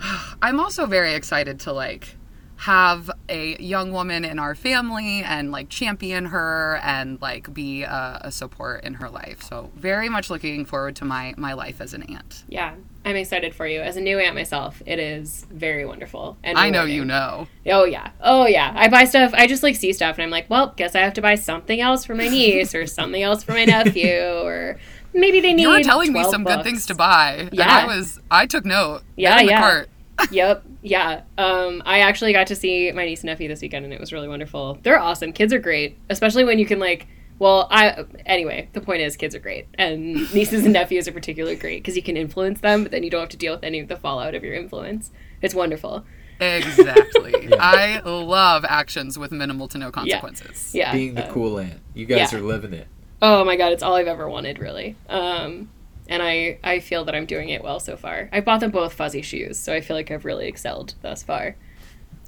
I'm 0.42 0.58
also 0.60 0.86
very 0.86 1.14
excited 1.14 1.60
to 1.60 1.72
like 1.72 2.16
have 2.56 3.10
a 3.28 3.60
young 3.60 3.90
woman 3.90 4.24
in 4.24 4.38
our 4.38 4.54
family 4.54 5.20
and 5.24 5.50
like 5.50 5.68
champion 5.68 6.26
her 6.26 6.78
and 6.84 7.20
like 7.20 7.52
be 7.52 7.82
a, 7.82 8.20
a 8.22 8.30
support 8.30 8.84
in 8.84 8.94
her 8.94 9.10
life. 9.10 9.42
So 9.42 9.70
very 9.74 10.08
much 10.08 10.30
looking 10.30 10.64
forward 10.64 10.94
to 10.96 11.04
my 11.04 11.34
my 11.36 11.54
life 11.54 11.80
as 11.80 11.92
an 11.92 12.04
aunt. 12.04 12.44
Yeah, 12.48 12.74
I'm 13.04 13.16
excited 13.16 13.54
for 13.54 13.66
you. 13.66 13.80
As 13.80 13.96
a 13.96 14.00
new 14.00 14.18
aunt 14.18 14.34
myself, 14.34 14.80
it 14.86 14.98
is 14.98 15.44
very 15.50 15.84
wonderful. 15.84 16.36
And 16.44 16.56
I 16.56 16.70
know 16.70 16.84
you 16.84 17.04
know. 17.04 17.48
Oh 17.66 17.84
yeah, 17.84 18.10
oh 18.20 18.46
yeah. 18.46 18.72
I 18.76 18.88
buy 18.88 19.04
stuff. 19.04 19.32
I 19.34 19.46
just 19.46 19.62
like 19.62 19.76
see 19.76 19.92
stuff, 19.92 20.16
and 20.16 20.22
I'm 20.24 20.30
like, 20.30 20.48
well, 20.48 20.72
guess 20.76 20.94
I 20.94 21.00
have 21.00 21.14
to 21.14 21.22
buy 21.22 21.34
something 21.34 21.80
else 21.80 22.04
for 22.04 22.14
my 22.14 22.28
niece, 22.28 22.74
or 22.74 22.86
something 22.86 23.22
else 23.22 23.42
for 23.42 23.52
my 23.52 23.64
nephew, 23.64 24.20
or 24.44 24.78
maybe 25.12 25.40
they 25.40 25.52
need. 25.52 25.62
You 25.62 25.70
were 25.70 25.82
telling 25.82 26.12
me 26.12 26.22
some 26.24 26.44
books. 26.44 26.56
good 26.56 26.64
things 26.64 26.86
to 26.86 26.94
buy. 26.94 27.32
And 27.40 27.50
Yeah. 27.52 27.68
I 27.68 27.86
was 27.86 28.20
I 28.30 28.46
took 28.46 28.64
note. 28.64 29.02
Yeah, 29.16 29.30
They're 29.30 29.40
in 29.40 29.46
the 29.46 29.52
yeah. 29.52 29.60
cart. 29.60 29.88
yep. 30.30 30.62
Yeah. 30.82 31.22
Um, 31.38 31.82
I 31.84 32.00
actually 32.00 32.32
got 32.32 32.46
to 32.48 32.54
see 32.56 32.92
my 32.92 33.04
niece 33.04 33.22
and 33.22 33.28
nephew 33.28 33.48
this 33.48 33.62
weekend, 33.62 33.84
and 33.84 33.92
it 33.92 33.98
was 33.98 34.12
really 34.12 34.28
wonderful. 34.28 34.78
They're 34.82 35.00
awesome. 35.00 35.32
Kids 35.32 35.52
are 35.52 35.58
great, 35.58 35.98
especially 36.08 36.44
when 36.44 36.58
you 36.58 36.66
can 36.66 36.78
like. 36.78 37.08
Well, 37.42 37.66
I 37.72 38.04
anyway. 38.24 38.68
The 38.72 38.80
point 38.80 39.02
is, 39.02 39.16
kids 39.16 39.34
are 39.34 39.40
great, 39.40 39.66
and 39.74 40.14
nieces 40.32 40.62
and 40.62 40.74
nephews 40.74 41.08
are 41.08 41.12
particularly 41.12 41.56
great 41.56 41.82
because 41.82 41.96
you 41.96 42.02
can 42.02 42.16
influence 42.16 42.60
them, 42.60 42.84
but 42.84 42.92
then 42.92 43.02
you 43.02 43.10
don't 43.10 43.22
have 43.22 43.30
to 43.30 43.36
deal 43.36 43.52
with 43.54 43.64
any 43.64 43.80
of 43.80 43.88
the 43.88 43.96
fallout 43.96 44.36
of 44.36 44.44
your 44.44 44.54
influence. 44.54 45.10
It's 45.40 45.52
wonderful. 45.52 46.04
Exactly. 46.40 47.52
I 47.58 47.98
love 48.04 48.64
actions 48.64 49.18
with 49.18 49.32
minimal 49.32 49.66
to 49.68 49.78
no 49.78 49.90
consequences. 49.90 50.72
Yeah. 50.72 50.92
Being 50.92 51.14
the 51.14 51.26
um, 51.26 51.34
cool 51.34 51.58
aunt. 51.58 51.80
You 51.94 52.06
guys 52.06 52.32
yeah. 52.32 52.38
are 52.38 52.42
living 52.42 52.74
it. 52.74 52.86
Oh 53.20 53.44
my 53.44 53.56
god, 53.56 53.72
it's 53.72 53.82
all 53.82 53.94
I've 53.94 54.06
ever 54.06 54.28
wanted, 54.28 54.60
really. 54.60 54.94
Um, 55.08 55.68
and 56.06 56.22
I 56.22 56.60
I 56.62 56.78
feel 56.78 57.04
that 57.06 57.16
I'm 57.16 57.26
doing 57.26 57.48
it 57.48 57.64
well 57.64 57.80
so 57.80 57.96
far. 57.96 58.28
I 58.30 58.40
bought 58.40 58.60
them 58.60 58.70
both 58.70 58.92
fuzzy 58.92 59.22
shoes, 59.22 59.58
so 59.58 59.74
I 59.74 59.80
feel 59.80 59.96
like 59.96 60.12
I've 60.12 60.24
really 60.24 60.46
excelled 60.46 60.94
thus 61.02 61.24
far. 61.24 61.56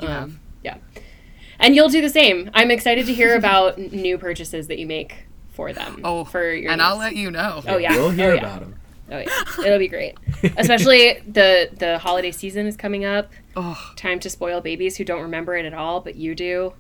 You. 0.01 0.09
Um, 0.09 0.41
yeah. 0.65 0.79
And 1.65 1.75
you'll 1.75 1.89
do 1.89 2.03
the 2.03 2.11
same. 2.11 2.51
I'm 2.53 2.71
excited 2.71 3.07
to 3.07 3.15
hear 3.15 3.35
about 3.43 3.79
new 3.79 4.19
purchases 4.19 4.67
that 4.69 4.79
you 4.79 4.87
make 4.87 5.27
for 5.53 5.73
them. 5.73 6.01
Oh, 6.05 6.25
for 6.25 6.53
your 6.53 6.71
and 6.71 6.83
I'll 6.83 6.99
let 6.99 7.17
you 7.17 7.31
know. 7.31 7.63
Oh 7.67 7.79
yeah. 7.79 7.97
We'll 7.97 8.11
hear 8.11 8.33
oh, 8.33 8.35
yeah. 8.35 8.41
about 8.41 8.61
them. 8.61 8.77
Oh 9.11 9.19
yeah. 9.19 9.67
It'll 9.67 9.79
be 9.79 9.89
great. 9.89 10.17
Especially 10.59 11.21
the 11.27 11.71
the 11.73 11.99
holiday 11.99 12.33
season 12.33 12.67
is 12.67 12.77
coming 12.77 13.05
up. 13.05 13.33
Oh, 13.57 13.93
Time 13.97 14.21
to 14.21 14.31
spoil 14.31 14.61
babies 14.61 14.97
who 14.97 15.05
don't 15.05 15.23
remember 15.23 15.57
it 15.57 15.65
at 15.65 15.73
all, 15.75 16.01
but 16.01 16.17
you 16.17 16.35
do. 16.35 16.75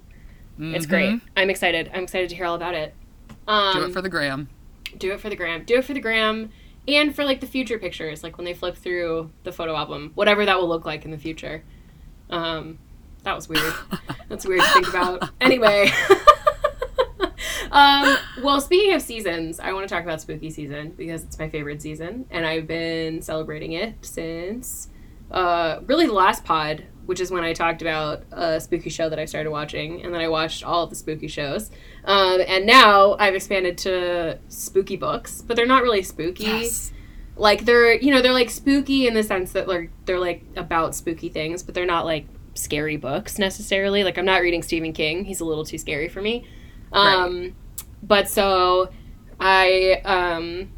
It's 0.58 0.86
mhm. 0.86 0.88
great. 0.88 1.20
I'm 1.36 1.50
excited. 1.50 1.90
I'm 1.94 2.04
excited 2.04 2.28
to 2.30 2.36
hear 2.36 2.44
all 2.46 2.54
about 2.54 2.74
it. 2.74 2.94
Um, 3.48 3.74
Do 3.74 3.84
it 3.86 3.92
for 3.92 4.02
the 4.02 4.08
gram. 4.08 4.48
do 4.98 5.12
it 5.12 5.20
for 5.20 5.28
the 5.28 5.36
gram 5.36 5.64
do 5.64 5.76
it 5.76 5.84
for 5.84 5.92
the 5.92 6.00
gram 6.00 6.50
and 6.88 7.14
for 7.14 7.24
like 7.24 7.40
the 7.40 7.46
future 7.46 7.78
pictures 7.78 8.22
like 8.22 8.38
when 8.38 8.44
they 8.44 8.54
flip 8.54 8.76
through 8.76 9.30
the 9.42 9.52
photo 9.52 9.76
album 9.76 10.12
whatever 10.14 10.46
that 10.46 10.58
will 10.58 10.68
look 10.68 10.86
like 10.86 11.04
in 11.04 11.10
the 11.10 11.18
future 11.18 11.62
um 12.30 12.78
that 13.24 13.34
was 13.34 13.48
weird 13.48 13.74
that's 14.28 14.46
weird 14.46 14.60
to 14.60 14.68
think 14.68 14.88
about 14.88 15.30
anyway 15.40 15.90
um 17.72 18.16
well 18.42 18.60
speaking 18.60 18.94
of 18.94 19.02
seasons 19.02 19.58
i 19.60 19.72
want 19.72 19.86
to 19.86 19.92
talk 19.92 20.04
about 20.04 20.20
spooky 20.20 20.50
season 20.50 20.90
because 20.96 21.24
it's 21.24 21.38
my 21.38 21.48
favorite 21.48 21.82
season 21.82 22.26
and 22.30 22.46
i've 22.46 22.66
been 22.66 23.20
celebrating 23.20 23.72
it 23.72 23.94
since 24.02 24.88
uh 25.30 25.80
really 25.86 26.06
the 26.06 26.12
last 26.12 26.44
pod 26.44 26.84
which 27.06 27.20
is 27.20 27.30
when 27.30 27.42
i 27.42 27.52
talked 27.52 27.82
about 27.82 28.22
a 28.32 28.60
spooky 28.60 28.90
show 28.90 29.08
that 29.08 29.18
i 29.18 29.24
started 29.24 29.50
watching 29.50 30.02
and 30.02 30.14
then 30.14 30.20
i 30.20 30.28
watched 30.28 30.62
all 30.62 30.84
of 30.84 30.90
the 30.90 30.96
spooky 30.96 31.28
shows 31.28 31.70
um, 32.04 32.40
and 32.46 32.66
now 32.66 33.16
I've 33.18 33.34
expanded 33.34 33.78
to 33.78 34.38
spooky 34.48 34.96
books, 34.96 35.40
but 35.42 35.56
they're 35.56 35.66
not 35.66 35.82
really 35.82 36.02
spooky. 36.02 36.44
Yes. 36.44 36.92
Like 37.36 37.64
they're, 37.64 37.94
you 37.94 38.12
know, 38.12 38.20
they're 38.22 38.32
like 38.32 38.50
spooky 38.50 39.06
in 39.06 39.14
the 39.14 39.22
sense 39.22 39.52
that 39.52 39.66
like 39.66 39.90
they're 40.04 40.20
like 40.20 40.44
about 40.56 40.94
spooky 40.94 41.30
things, 41.30 41.62
but 41.62 41.74
they're 41.74 41.86
not 41.86 42.04
like 42.04 42.26
scary 42.54 42.96
books 42.96 43.38
necessarily. 43.38 44.04
Like 44.04 44.18
I'm 44.18 44.24
not 44.24 44.40
reading 44.40 44.62
Stephen 44.62 44.92
King; 44.92 45.24
he's 45.24 45.40
a 45.40 45.44
little 45.44 45.64
too 45.64 45.78
scary 45.78 46.08
for 46.08 46.22
me. 46.22 46.46
Um, 46.92 47.54
But 48.02 48.28
so 48.28 48.90
I, 49.40 50.00
um, 50.04 50.70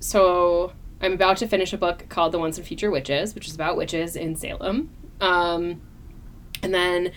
so 0.00 0.72
I'm 1.00 1.12
about 1.12 1.36
to 1.38 1.46
finish 1.48 1.72
a 1.72 1.78
book 1.78 2.08
called 2.08 2.32
The 2.32 2.38
Once 2.38 2.56
and 2.56 2.66
Future 2.66 2.90
Witches, 2.90 3.34
which 3.34 3.48
is 3.48 3.54
about 3.54 3.76
witches 3.76 4.16
in 4.16 4.36
Salem. 4.36 4.90
Um, 5.20 5.82
and 6.62 6.72
then 6.72 7.12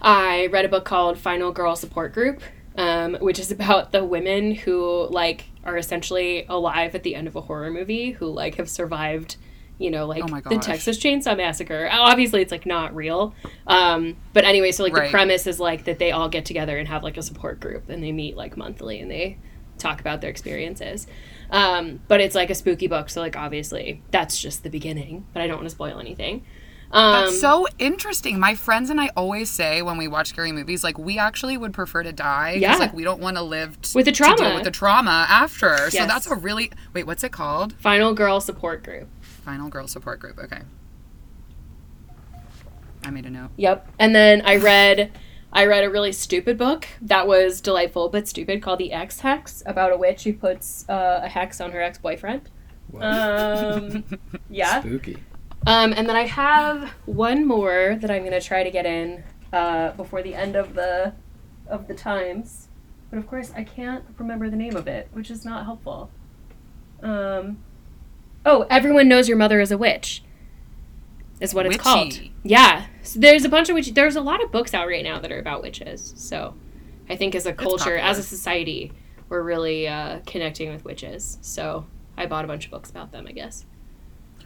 I 0.00 0.48
read 0.48 0.64
a 0.64 0.68
book 0.68 0.84
called 0.84 1.18
Final 1.18 1.52
Girl 1.52 1.76
Support 1.76 2.12
Group, 2.12 2.42
um, 2.76 3.14
which 3.20 3.38
is 3.38 3.50
about 3.50 3.92
the 3.92 4.04
women 4.04 4.52
who 4.54 5.08
like 5.10 5.46
are 5.64 5.76
essentially 5.78 6.44
alive 6.48 6.94
at 6.94 7.04
the 7.04 7.14
end 7.14 7.26
of 7.26 7.36
a 7.36 7.40
horror 7.40 7.70
movie 7.70 8.10
who 8.10 8.26
like 8.26 8.56
have 8.56 8.68
survived 8.68 9.36
you 9.78 9.90
know 9.90 10.06
like 10.06 10.22
Oh 10.22 10.40
the 10.48 10.58
texas 10.58 10.98
chainsaw 10.98 11.36
massacre 11.36 11.88
obviously 11.90 12.40
it's 12.42 12.52
like 12.52 12.64
not 12.66 12.94
real 12.94 13.34
um, 13.66 14.16
but 14.32 14.44
anyway 14.44 14.70
so 14.72 14.84
like 14.84 14.94
the 14.94 15.08
premise 15.10 15.46
is 15.46 15.58
like 15.58 15.84
that 15.84 15.98
they 15.98 16.12
all 16.12 16.28
get 16.28 16.44
together 16.44 16.78
and 16.78 16.86
have 16.88 17.02
like 17.02 17.16
a 17.16 17.22
support 17.22 17.58
group 17.60 17.88
and 17.88 18.02
they 18.02 18.12
meet 18.12 18.36
like 18.36 18.56
monthly 18.56 19.00
and 19.00 19.10
they 19.10 19.36
talk 19.78 20.00
about 20.00 20.20
their 20.20 20.30
experiences 20.30 21.06
um, 21.50 22.00
but 22.08 22.20
it's 22.20 22.34
like 22.34 22.50
a 22.50 22.54
spooky 22.54 22.86
book 22.86 23.10
so 23.10 23.20
like 23.20 23.36
obviously 23.36 24.00
that's 24.12 24.40
just 24.40 24.62
the 24.62 24.70
beginning 24.70 25.26
but 25.32 25.42
i 25.42 25.46
don't 25.48 25.56
want 25.56 25.66
to 25.68 25.74
spoil 25.74 25.98
anything 25.98 26.44
um, 26.92 27.24
That's 27.24 27.40
so 27.40 27.66
interesting. 27.80 28.38
My 28.38 28.54
friends 28.54 28.88
and 28.88 29.00
I 29.00 29.10
always 29.16 29.50
say 29.50 29.82
when 29.82 29.96
we 29.96 30.06
watch 30.06 30.28
scary 30.28 30.52
movies, 30.52 30.84
like 30.84 30.96
we 30.96 31.18
actually 31.18 31.56
would 31.56 31.72
prefer 31.72 32.04
to 32.04 32.12
die 32.12 32.54
because 32.54 32.74
Yeah. 32.74 32.76
like 32.76 32.92
we 32.94 33.02
don't 33.02 33.20
want 33.20 33.36
to 33.36 33.42
live 33.42 33.80
t- 33.80 33.90
With 33.96 34.04
the 34.04 34.12
to 34.12 34.22
deal 34.22 34.36
trauma. 34.36 34.54
with 34.54 34.62
the 34.64 34.70
trauma 34.70 35.26
after. 35.28 35.90
So 35.90 36.06
that's 36.06 36.28
a 36.28 36.36
really 36.36 36.70
wait. 36.92 37.04
What's 37.04 37.24
it 37.24 37.32
called? 37.32 37.72
final 37.80 38.14
girl 38.14 38.40
support 38.40 38.84
group 38.84 39.08
Final 39.44 39.68
Girl 39.68 39.86
Support 39.86 40.20
Group. 40.20 40.38
Okay. 40.38 40.62
I 43.04 43.10
made 43.10 43.26
a 43.26 43.30
note. 43.30 43.50
Yep. 43.56 43.88
And 43.98 44.14
then 44.14 44.42
I 44.44 44.56
read 44.56 45.12
I 45.52 45.66
read 45.66 45.84
a 45.84 45.90
really 45.90 46.10
stupid 46.10 46.58
book 46.58 46.88
that 47.02 47.28
was 47.28 47.60
delightful 47.60 48.08
but 48.08 48.26
stupid 48.26 48.62
called 48.62 48.80
The 48.80 48.92
Ex 48.92 49.20
Hex 49.20 49.62
about 49.66 49.92
a 49.92 49.96
witch 49.96 50.24
who 50.24 50.32
puts 50.32 50.88
uh, 50.88 51.20
a 51.22 51.28
hex 51.28 51.60
on 51.60 51.70
her 51.72 51.80
ex 51.80 51.98
boyfriend. 51.98 52.50
Um, 52.98 54.04
yeah. 54.50 54.80
Spooky. 54.80 55.18
Um, 55.66 55.94
and 55.96 56.08
then 56.08 56.16
I 56.16 56.26
have 56.26 56.90
one 57.06 57.46
more 57.46 57.96
that 58.00 58.10
I'm 58.10 58.24
gonna 58.24 58.40
try 58.40 58.62
to 58.62 58.70
get 58.70 58.86
in 58.86 59.22
uh, 59.52 59.92
before 59.92 60.22
the 60.22 60.34
end 60.34 60.56
of 60.56 60.74
the 60.74 61.12
of 61.68 61.88
the 61.88 61.94
times, 61.94 62.68
but 63.10 63.18
of 63.18 63.26
course 63.26 63.52
I 63.56 63.64
can't 63.64 64.04
remember 64.18 64.50
the 64.50 64.56
name 64.56 64.76
of 64.76 64.86
it, 64.86 65.08
which 65.12 65.30
is 65.30 65.44
not 65.44 65.64
helpful. 65.64 66.10
Um, 67.02 67.58
oh, 68.44 68.66
everyone 68.70 69.08
knows 69.08 69.28
your 69.28 69.36
mother 69.36 69.60
is 69.60 69.70
a 69.70 69.78
witch. 69.78 70.22
Is 71.40 71.52
what 71.52 71.66
it's 71.66 71.76
called. 71.76 72.18
Yeah, 72.42 72.86
so 73.02 73.18
there's 73.18 73.44
a 73.44 73.48
bunch 73.48 73.68
of 73.68 73.74
witch. 73.74 73.92
There's 73.92 74.16
a 74.16 74.20
lot 74.20 74.42
of 74.42 74.52
books 74.52 74.72
out 74.72 74.86
right 74.86 75.02
now 75.02 75.18
that 75.18 75.32
are 75.32 75.38
about 75.38 75.62
witches. 75.62 76.14
So, 76.16 76.54
I 77.08 77.16
think 77.16 77.34
as 77.34 77.44
a 77.44 77.52
culture, 77.52 77.96
as 77.98 78.18
a 78.18 78.22
society, 78.22 78.92
we're 79.28 79.42
really 79.42 79.88
uh, 79.88 80.20
connecting 80.26 80.70
with 80.72 80.84
witches. 80.84 81.38
So 81.42 81.86
I 82.16 82.26
bought 82.26 82.44
a 82.44 82.48
bunch 82.48 82.66
of 82.66 82.70
books 82.70 82.88
about 82.88 83.10
them. 83.12 83.26
I 83.26 83.32
guess. 83.32 83.66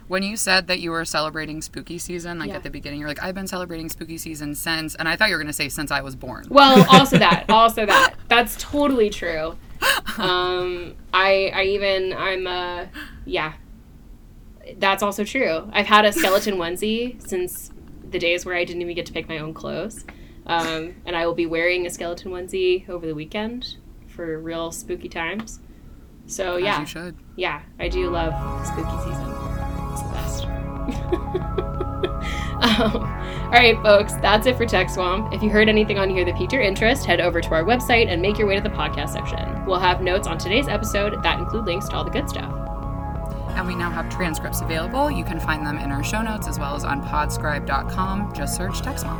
When 0.07 0.23
you 0.23 0.35
said 0.37 0.65
that 0.65 0.79
you 0.79 0.89
were 0.89 1.05
celebrating 1.05 1.61
spooky 1.61 1.99
season, 1.99 2.39
like 2.39 2.49
Yeah. 2.49 2.55
at 2.55 2.63
the 2.63 2.71
beginning, 2.71 2.99
you're 2.99 3.07
like, 3.07 3.21
I've 3.21 3.35
been 3.35 3.45
celebrating 3.45 3.89
spooky 3.89 4.17
season 4.17 4.55
since, 4.55 4.95
and 4.95 5.07
I 5.07 5.15
thought 5.15 5.29
you 5.29 5.35
were 5.35 5.39
going 5.39 5.45
to 5.47 5.53
say 5.53 5.69
since 5.69 5.91
I 5.91 6.01
was 6.01 6.15
born. 6.15 6.47
Well, 6.49 6.83
also 6.91 7.19
that, 7.19 7.45
also 7.47 7.85
that. 7.85 8.15
That's 8.27 8.55
totally 8.57 9.11
true. 9.11 9.55
um, 10.17 10.95
I 11.13 11.51
I 11.53 11.63
even 11.65 12.11
I'm 12.13 12.47
uh 12.47 12.85
yeah. 13.25 13.53
That's 14.77 15.01
also 15.03 15.23
true. 15.23 15.69
I've 15.71 15.85
had 15.85 16.05
a 16.05 16.11
skeleton 16.11 16.55
onesie 16.55 17.25
since 17.27 17.71
the 18.09 18.19
days 18.19 18.45
where 18.45 18.55
I 18.55 18.63
didn't 18.65 18.81
even 18.81 18.95
get 18.95 19.05
to 19.07 19.13
pick 19.13 19.27
my 19.29 19.37
own 19.39 19.53
clothes. 19.53 20.05
Um, 20.45 20.95
and 21.05 21.15
I 21.15 21.25
will 21.27 21.35
be 21.35 21.45
wearing 21.45 21.85
a 21.85 21.89
skeleton 21.89 22.31
onesie 22.31 22.87
over 22.89 23.05
the 23.05 23.15
weekend 23.15 23.77
for 24.07 24.39
real 24.39 24.71
spooky 24.71 25.09
times. 25.09 25.59
So 26.25 26.55
As 26.57 26.63
yeah, 26.63 26.79
you 26.81 26.85
should. 26.85 27.15
yeah, 27.35 27.61
I 27.79 27.87
do 27.87 28.09
love 28.09 28.31
the 28.31 28.65
spooky 28.65 28.97
season. 29.03 29.35
It's 29.91 30.01
the 30.01 30.09
best. 30.13 30.45
um, 32.61 32.95
all 33.45 33.51
right, 33.51 33.75
folks, 33.81 34.13
that's 34.15 34.45
it 34.47 34.57
for 34.57 34.65
Tech 34.65 34.89
Swamp. 34.89 35.33
If 35.33 35.41
you 35.41 35.49
heard 35.49 35.69
anything 35.69 35.97
on 35.97 36.09
here 36.09 36.25
that 36.25 36.35
piqued 36.35 36.53
your 36.53 36.61
interest, 36.61 37.05
head 37.05 37.19
over 37.19 37.41
to 37.41 37.49
our 37.51 37.63
website 37.63 38.07
and 38.07 38.21
make 38.21 38.37
your 38.37 38.47
way 38.47 38.55
to 38.55 38.61
the 38.61 38.69
podcast 38.69 39.09
section. 39.09 39.65
We'll 39.65 39.79
have 39.79 40.01
notes 40.01 40.27
on 40.27 40.37
today's 40.37 40.67
episode 40.67 41.21
that 41.23 41.39
include 41.39 41.65
links 41.65 41.89
to 41.89 41.95
all 41.95 42.03
the 42.03 42.11
good 42.11 42.29
stuff. 42.29 42.68
And 43.59 43.67
we 43.67 43.75
now 43.75 43.91
have 43.91 44.09
transcripts 44.09 44.61
available. 44.61 45.11
You 45.11 45.25
can 45.25 45.37
find 45.37 45.67
them 45.67 45.77
in 45.79 45.91
our 45.91 46.01
show 46.01 46.21
notes 46.21 46.47
as 46.47 46.57
well 46.57 46.75
as 46.75 46.85
on 46.85 47.03
podscribe.com. 47.03 48.33
Just 48.33 48.55
search 48.55 48.79
Tech 48.79 48.97
Swamp. 48.97 49.19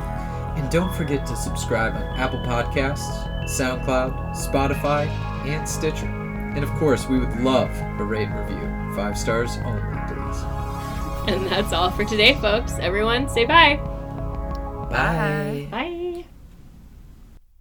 And 0.56 0.70
don't 0.70 0.94
forget 0.94 1.26
to 1.26 1.36
subscribe 1.36 1.94
on 1.94 2.02
Apple 2.18 2.38
Podcasts, 2.38 3.28
SoundCloud, 3.44 4.34
Spotify, 4.34 5.08
and 5.44 5.68
Stitcher. 5.68 6.06
And 6.06 6.64
of 6.64 6.70
course, 6.78 7.06
we 7.06 7.18
would 7.18 7.38
love 7.40 7.70
a 8.00 8.04
rate 8.04 8.28
and 8.28 8.50
review. 8.50 8.96
Five 8.96 9.18
stars 9.18 9.58
only, 9.58 9.82
please. 10.08 10.42
And 11.28 11.46
that's 11.46 11.74
all 11.74 11.90
for 11.90 12.06
today, 12.06 12.34
folks. 12.36 12.72
Everyone, 12.80 13.28
say 13.28 13.44
bye. 13.44 13.76
Bye. 14.88 15.68
Bye. 15.70 15.99